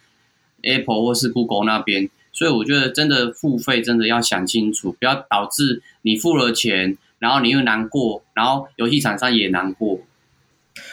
[0.62, 9.98] Apple 或是 Google 那边，所以我觉得真的付费真的要想清楚，不要导致你付了钱，然后你又难过，然后游戏厂商也难过。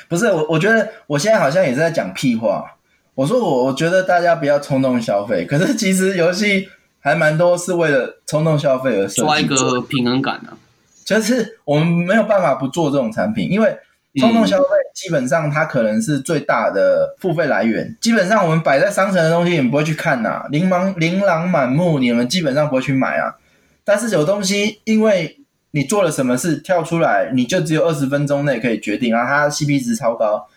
[0.09, 2.77] 不是我，我觉得我现在好像也是在讲屁话。
[3.13, 6.67] 我说我我觉得大家不要冲动消费，可是其实游戏。
[7.01, 10.55] 还蛮多是为了冲动消费而设计，抓一个平衡感啊，
[11.03, 13.75] 就是我们没有办法不做这种产品，因为
[14.19, 17.95] 冲动消费基本上它可能是最大的付费来源。
[18.01, 23.35] 基本上我们摆在商城的东西，你们不会去看呐，琳琅琳琅满目，你们基本上不会去买啊。
[23.83, 25.39] 但是有东西，因为
[25.71, 30.47] 你做了什么事跳出来，你就只有二十分钟内可以决定啊，它 CP 值超高，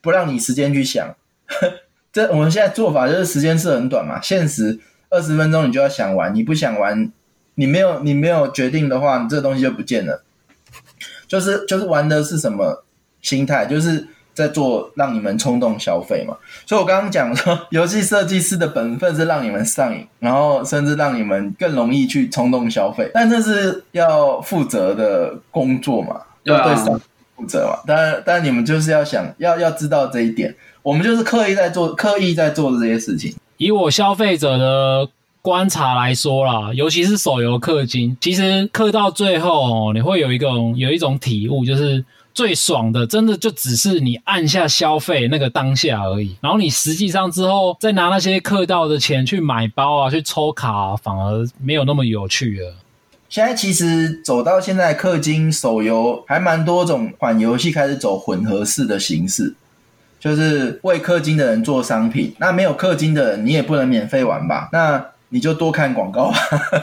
[0.00, 1.14] 不让你时间去想。
[2.12, 4.80] 这我们现在做法就是时间是很短嘛，限时
[5.10, 7.10] 二十分钟你就要想完，你不想完，
[7.54, 10.22] 你没有你没有决定的话，你这个东西就不见了。
[11.26, 12.84] 就是就是玩的是什么？
[13.20, 27.00] 心态就是在做让你们冲动消费嘛，所以我刚刚讲说，游戏设计师的本分是让你们上瘾，然后甚至让你们更容易去冲动消费，但这是要负责的工作嘛，要对上
[27.34, 27.82] 负责嘛。
[27.84, 33.34] 但但你们就是要想要要知道这一点，我们就是刻意在做刻意在做的这些事情。
[33.58, 35.08] 以我消费者的
[35.42, 42.02] 观察来说啦，尤其是手游氪金，其实氪到最后哦，你会有一种有一种体悟，就是。
[42.34, 46.36] 最爽的，真的就只是你按下消费那个当下而已。
[46.40, 52.76] 然后你实际上之后再拿那些氪到的钱去买包啊，去抽卡，反而没有那么有趣了。
[53.28, 59.56] 现在其实走到现在，氪金手游还蛮多种款游戏开始走混合式的形式，
[60.18, 64.68] 就是为氪金的人做商品，那没有氪金的人你也不能免费玩吧？
[64.72, 65.04] 那。
[65.30, 66.32] 你就多看广告，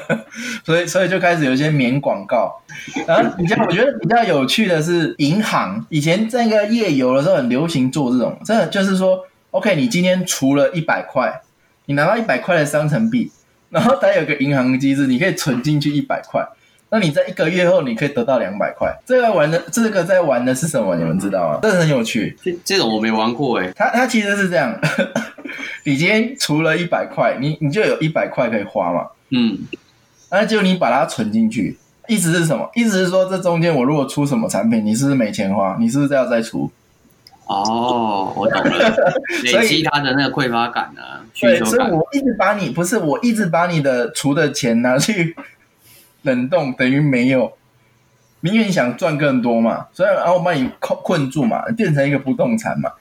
[0.64, 2.62] 所以所以就开始有一些免广告。
[3.08, 11.42] 然后比较我觉得比较有趣的是银行，以前在那个页游的时候很流行做这种，真的就是说，OK，你今天除了一百块，
[11.88, 13.32] 你拿到一百块的商城币，
[13.72, 16.48] 然后它有个银行机制，你可以存进去一百块。
[16.90, 18.96] 那你在一个月后，你可以得到两百块。
[19.06, 20.96] 这个玩的，这个在玩的是什么？
[20.96, 21.60] 你们知道吗？
[21.62, 22.38] 这个很有趣。
[22.42, 23.74] 这这种我没玩过诶。
[23.76, 24.80] 它它其实是这样，
[25.84, 29.08] 你今天除了一百块，你你就有一百块可以花嘛。
[29.32, 29.58] 嗯。
[30.32, 31.78] 那就你把它存进去，
[32.08, 32.70] 意思是什么？
[32.76, 35.76] 意思是说，这中间我如果出什么产品，你是不是没钱花？
[35.80, 36.72] 你是不是要再出？
[37.48, 38.96] 哦，我懂了。
[39.44, 41.22] 累积他的那个匮乏感呢、啊？
[41.40, 45.36] 对，所以我一直把你不是，我一直把你的除的钱拿去。
[46.26, 47.54] 冷冻等于没有，
[48.42, 52.92] 因为你想赚更多嘛，所以然后我把你困困住嘛，变成一个不动产嘛，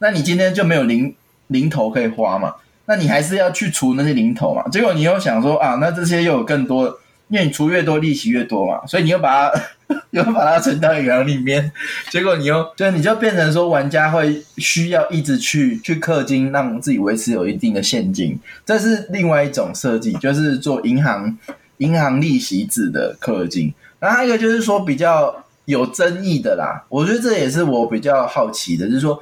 [0.00, 1.14] 那你今天就没有零
[1.46, 2.54] 零头可以花嘛，
[2.86, 6.98] 那你还是要去除那些零头嘛，结果你又想说啊，那这些又有更多，
[7.28, 9.60] 因为你除越多利息越多嘛，所以你又把它
[10.10, 11.70] 又把它存到银行里面，
[12.10, 21.38] 结果你又就你就变成说玩家会需要一直去去氪金，让自己维持有一定的现金，这是另外一种设计，就是做银行。
[21.78, 29.20] 银行利息制的氪金，然后还有一个就是说比较有争议的啦，我觉得这也是我比较好奇的，就是说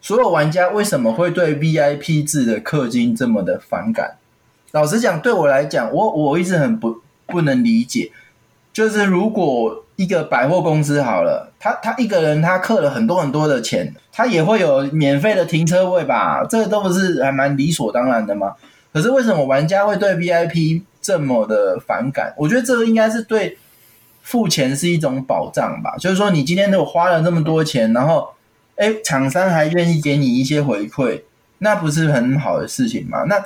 [0.00, 4.16] 所有玩家为什么会对 VIP 制的氪金这么的反感？
[4.72, 8.12] 老实讲，对我来讲，我我一直很不不能理解，
[8.72, 16.44] 就是如果一个百货公司好了，他他一个人他氪了很多很多的钱，他也会有免费的停车位吧？
[16.48, 18.52] 这个都不是还蛮理所当然的吗？
[18.98, 22.34] 可是为什么玩家会对 VIP 这么的反感？
[22.36, 23.56] 我觉得这个应该是对
[24.22, 25.96] 付钱是一种保障吧。
[26.00, 28.28] 就是说，你今天如果花了那么多钱，然后，
[28.74, 31.22] 哎，厂商还愿意给你一些回馈，
[31.58, 33.22] 那不是很好的事情吗？
[33.28, 33.40] 那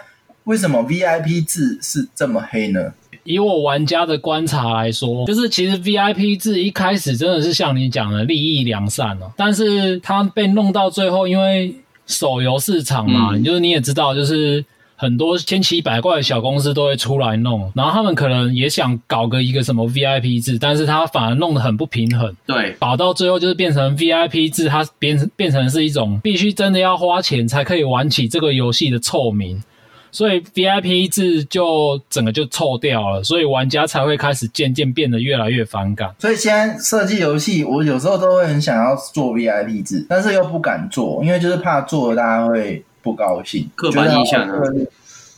[0.45, 2.95] 为什么 VIP 制是这么黑呢？
[3.25, 11.77] 以我玩家的观察来说，就是其实 VIP 制一开始真的是像你讲的利益良善哦，但是它被弄到最后，因为
[12.07, 14.65] 手游市场嘛，嗯、就是你也知道，就是。
[15.03, 22.33] 很多千奇百怪的小公司都会出来弄，然后他们可能也想搞个一个什么 VIP 制，但是他反而弄得很不平衡。
[22.47, 29.61] 对，搞到最后就是变成 VIP 制，它变成变成是一种必须真的要花钱才可以玩起这个游戏的臭名，
[30.13, 36.15] 所以 VIP 制就整个就臭掉了，所以玩家才会开始渐渐变得越来越反感。
[36.21, 42.85] 所以现在设计游戏，我有时候都会很想要做 VIP 制，但是又不敢做，因为就是怕做了大家会。
[43.03, 44.61] 不高兴，刻板印象啊，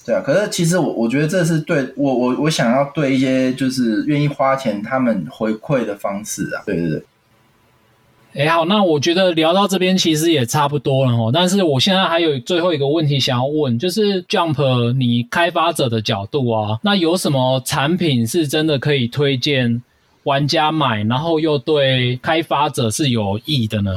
[0.05, 0.21] 对啊。
[0.21, 7.03] 可是其实我我觉得这是对我我我想要对一些就是愿意花钱他们回馈的方式啊，对对对。
[8.37, 11.31] 哎，好，那我觉得聊到这边其实也差不多了哦。
[11.33, 19.81] 但是我现在还有最后一个问题想要问，就是 Jump 你开发者的角度啊，那有什么产品是真的可以推荐
[20.25, 23.95] 玩家买，然后又对开发者是有益的呢？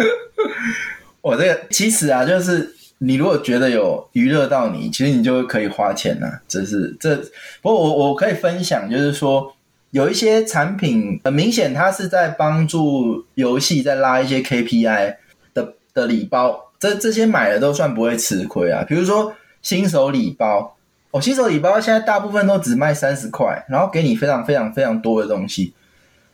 [1.20, 6.42] 我这个其实啊，就是你如果觉得有娱乐到你，其实你就可以花钱呐、啊。
[6.46, 7.16] 这是这，
[7.62, 9.54] 不过我我可以分享，就是说
[9.90, 15.16] 有一些产品很明显，它是在帮助游戏在拉一些 KPI
[15.54, 18.84] 的的礼包，这这些买了都算不会吃亏啊。
[18.86, 20.76] 比如说新手礼包，
[21.10, 25.72] 哦，新手礼包现在大部分都只卖三十块，然后给你非常非常非常多的东西。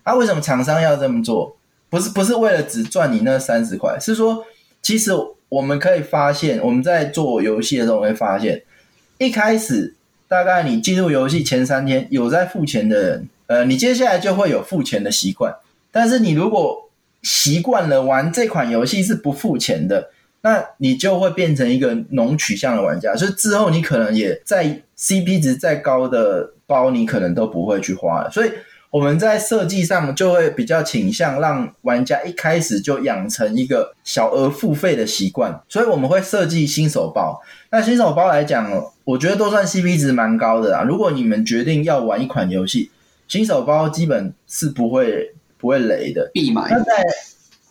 [0.03, 1.57] 啊，为什么厂商要这么做？
[1.89, 4.45] 不是不是为了只赚你那三十块，是说
[4.83, 5.13] 其实
[5.49, 8.63] 我们可以发现，我们在做游戏的时候会发现，
[9.19, 9.95] 一开始
[10.27, 15.55] 大概你进入游戏前三天有在付钱的人，呃，你接下来就会有付钱的习惯。
[15.93, 16.91] 但是你如果
[17.23, 20.11] 习惯了玩这款游戏是不付钱的，
[20.43, 28.31] 那你就会变成一个农取向的玩家，所以之后你可能也在 CP 值再高的包，你可能都不会去花了。
[28.31, 28.51] 所以。
[28.97, 37.39] 我们在设计上就会比较倾向让玩家一开始就养成一个小额付费的习惯，所以我们会设计新手包。
[37.71, 38.73] 那新手包来讲，
[39.05, 40.83] 我觉得都算 CP 值蛮高的啦。
[40.83, 42.91] 如果你们决定要玩一款游戏，
[43.29, 46.71] 新手包基本是不会不会雷的，必买。
[46.71, 47.05] 那再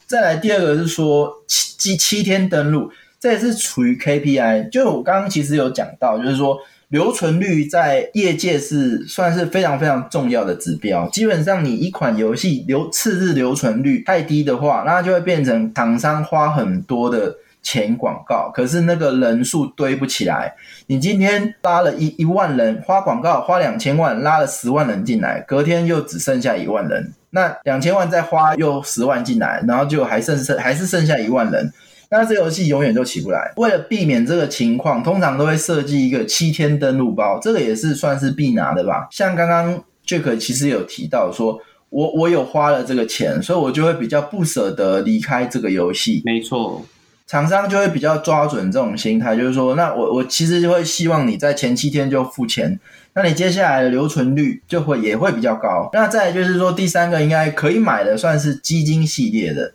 [0.05, 4.69] 再来第二个是说七七天登录，这也是处于 KPI。
[4.69, 6.59] 就我刚刚其实有讲到，就是说。
[6.96, 11.10] 留存率在业界是算是非常非常重要的指标。
[11.10, 20.56] 基本上，你一款游戏留次日留存率太低的话，那就会变成厂商花很多的钱广告，可是那个人数堆不起来。
[20.88, 31.74] 你今天拉了一一万人，花广告花两千万，拉了十万人进来，隔天又只剩下一万人，那两千万再花又十万进来，然后就还剩剩还是剩下一万人。
[32.10, 33.53] 那这游戏永远都起不来。
[33.58, 39.08] 为了避免这个情况，通常都会设计一个七天登录包，这个也是算是必拿的吧。
[39.12, 46.22] 像刚刚 Jack 其实有提到说，我我有花了这个钱，所以我就会比较不舍得离开这个游戏。
[46.24, 46.86] 没错，
[47.26, 52.80] 厂商就会比较抓准这种心态，就是说，那我我其实就会希望你在前七天就付钱，
[53.14, 55.89] 那你接下来的留存率就会也会比较高。
[55.91, 59.74] 那再来就是说，第三个应该可以买的算是基金系列的。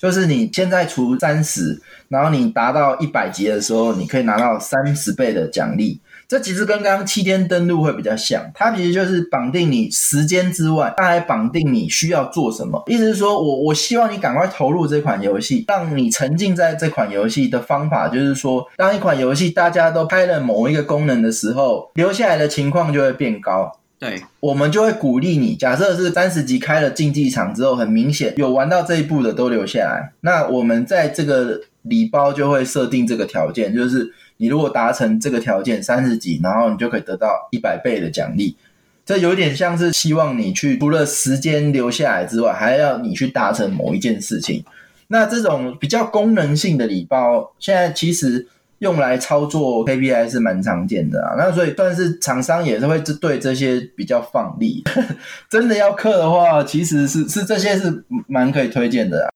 [0.00, 1.78] 就是你现在除三十，
[2.08, 6.00] 然后你达到一百级的时候，你可以拿到三十倍的奖励。
[6.26, 12.82] 这其实跟刚刚七天登录会比较像，它其实就是绑定你时间之外，它还绑定你需要做什么。
[12.86, 23.79] 意思是说我我希望你赶快投入这款游戏，让你沉浸在这款游戏的方法，就是说，当一款游戏大家都开了某一个功能的时候，留下来的情况就会变高。
[24.00, 25.54] 对，我们就会鼓励你。
[25.54, 30.10] 假设是三十级开了竞技场之后，很明显有玩到这一步的都留下来。
[30.22, 38.56] 那我们在这个礼包就会设定这个条件，就是你如果达成这个条件三十级，然后你就可以得到一百倍的奖励。
[39.04, 44.64] 这有点像是希望你去除了时间留下来之外，还要你去达成某一件事情。
[45.08, 48.48] 那这种比较功能性的礼包，现在其实。
[48.80, 54.82] 用来操作 KPI 是蛮常见的啊，那所以但是厂商也是会对这些比较放力。
[55.50, 59.28] 真的要氪的话，其实是是这些是蛮可以推荐的啊。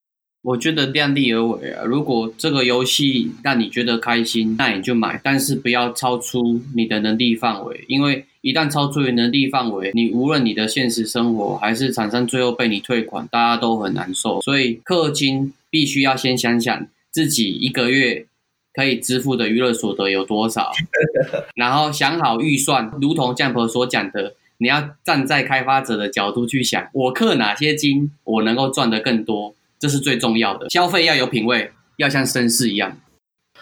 [0.42, 14.40] 我觉得量力而为啊，如果这个游戏让你觉得开心，那你就买，但是不要超出你的能力范围，因为一旦超出你能力范围，你无论你的现实生活还是厂商最后被你退款，大家都很难受。
[14.40, 18.26] 所以氪金必须要先想想自己一个月。
[18.75, 20.72] 可以支付的娱乐所得有多少？
[21.55, 30.68] 然后想好预算，如同 Jump 所讲的，你要站在开发者的角度去想，我氪哪些金，我能够赚得更多，这是最重要的。
[30.70, 32.97] 消费要有品味，要像绅士一样。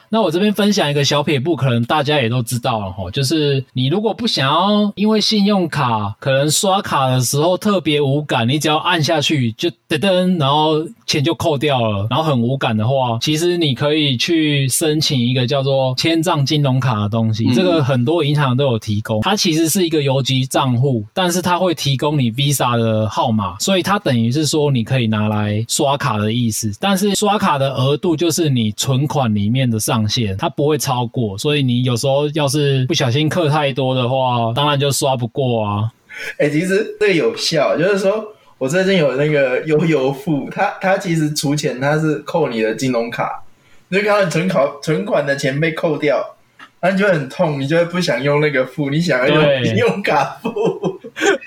[0.08, 19.20] 那我这边分享一个小撇步，可能大家也都知道了哈，就是你如果不想要因为信用卡可能刷卡的时候特别无感，你只要按下去就噔噔，然后钱就扣掉了，然后很无感的话，其实你可以去申请一个叫做千账金融卡的东西，这个很多银行都有提供。
[19.20, 26.72] 它其实是一个邮局账户，但是它会提供你 Visa 的号码，所以它等于是说你可以拿来刷卡的意思。
[26.80, 35.92] 但是刷卡的额度就是你存款里面的上限，它不会超过，所以你有时候要是不小心刻太多的话，当然就刷不过啊。
[36.38, 38.24] 哎、欸，其实这个有效，就是说
[38.62, 43.42] 我最近有那个悠游付，它它其实除钱，它是扣你的金融卡，
[43.88, 46.36] 你就看到你存款存款的钱被扣掉。
[46.80, 50.48] 那你就很痛，你就会不想用那个付，你想要用信用卡付，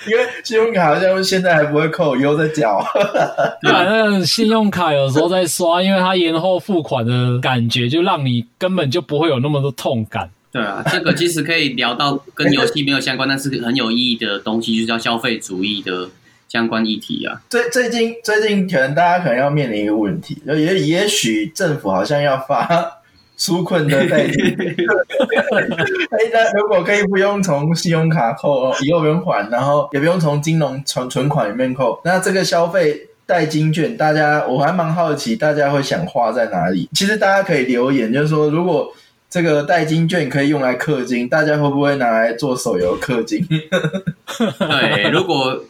[0.09, 2.85] 因为信用卡好像现在还不会扣，以后再缴。
[3.63, 10.29] 对啊，那个信用卡有时候在刷，因为它延后付款的感觉，就让你根本就不会有那么多痛感。
[10.51, 16.09] 对啊，这个其实可以聊到跟游戏没有相关，但是很有意义的东西，就叫消费主义的
[16.47, 17.41] 相关议题啊。
[17.49, 22.67] 最最近最近可能大家可能要面临一个问题，就也也许政府好像要发。
[23.37, 36.89] 纾困的代金， 哎，那如果可以不用从信用卡扣，以后不用还，然后也不用从金融存存款里面扣，那这个消费代金券，大家我还蛮好奇，大家会想花在哪里？
[36.93, 38.89] 其实大家可以留言，就是说，如果
[39.29, 43.45] 这个代金券可以用来氪金，大家会不会拿来做手游氪金？
[43.47, 45.61] 对，如果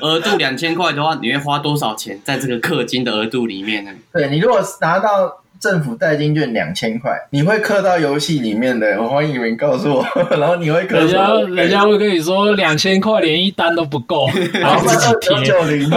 [0.00, 3.90] 额度两千块的话，你会花多少钱在这个氪金的额度里面呢？
[4.12, 5.41] 对，你如果拿到。
[5.62, 9.00] 政府代金券两千块，你会刻到游戏里面的？
[9.00, 10.04] 我欢迎你们告诉我，
[10.36, 10.94] 然后你会氪。
[10.96, 15.96] 人家人家会跟你说两千块连一单都不够，然后自己贴二九零吗？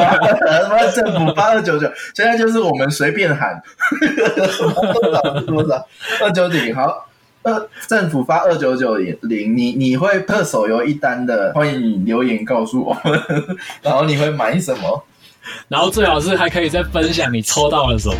[0.93, 1.91] 政府发二九九？
[2.13, 3.59] 现在就是我们随便喊
[4.85, 5.83] 多少多少
[6.21, 7.07] 二九九零好，
[7.41, 11.51] 二政府发二九九零，你你会特手游一单的？
[11.55, 13.19] 欢迎你留言告诉我们，
[13.81, 15.03] 然后你会买什么？
[15.67, 18.15] 然后最好是还可以再分享你抽到了什么。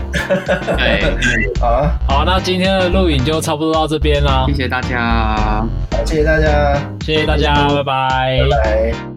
[0.78, 1.04] 对，
[1.60, 4.46] 好啊，好，那今天的录影就差不多到这边啦。
[4.48, 5.66] 谢谢大家，
[6.06, 6.76] 谢谢大家，
[7.06, 9.15] 谢谢大家，拜拜，拜拜。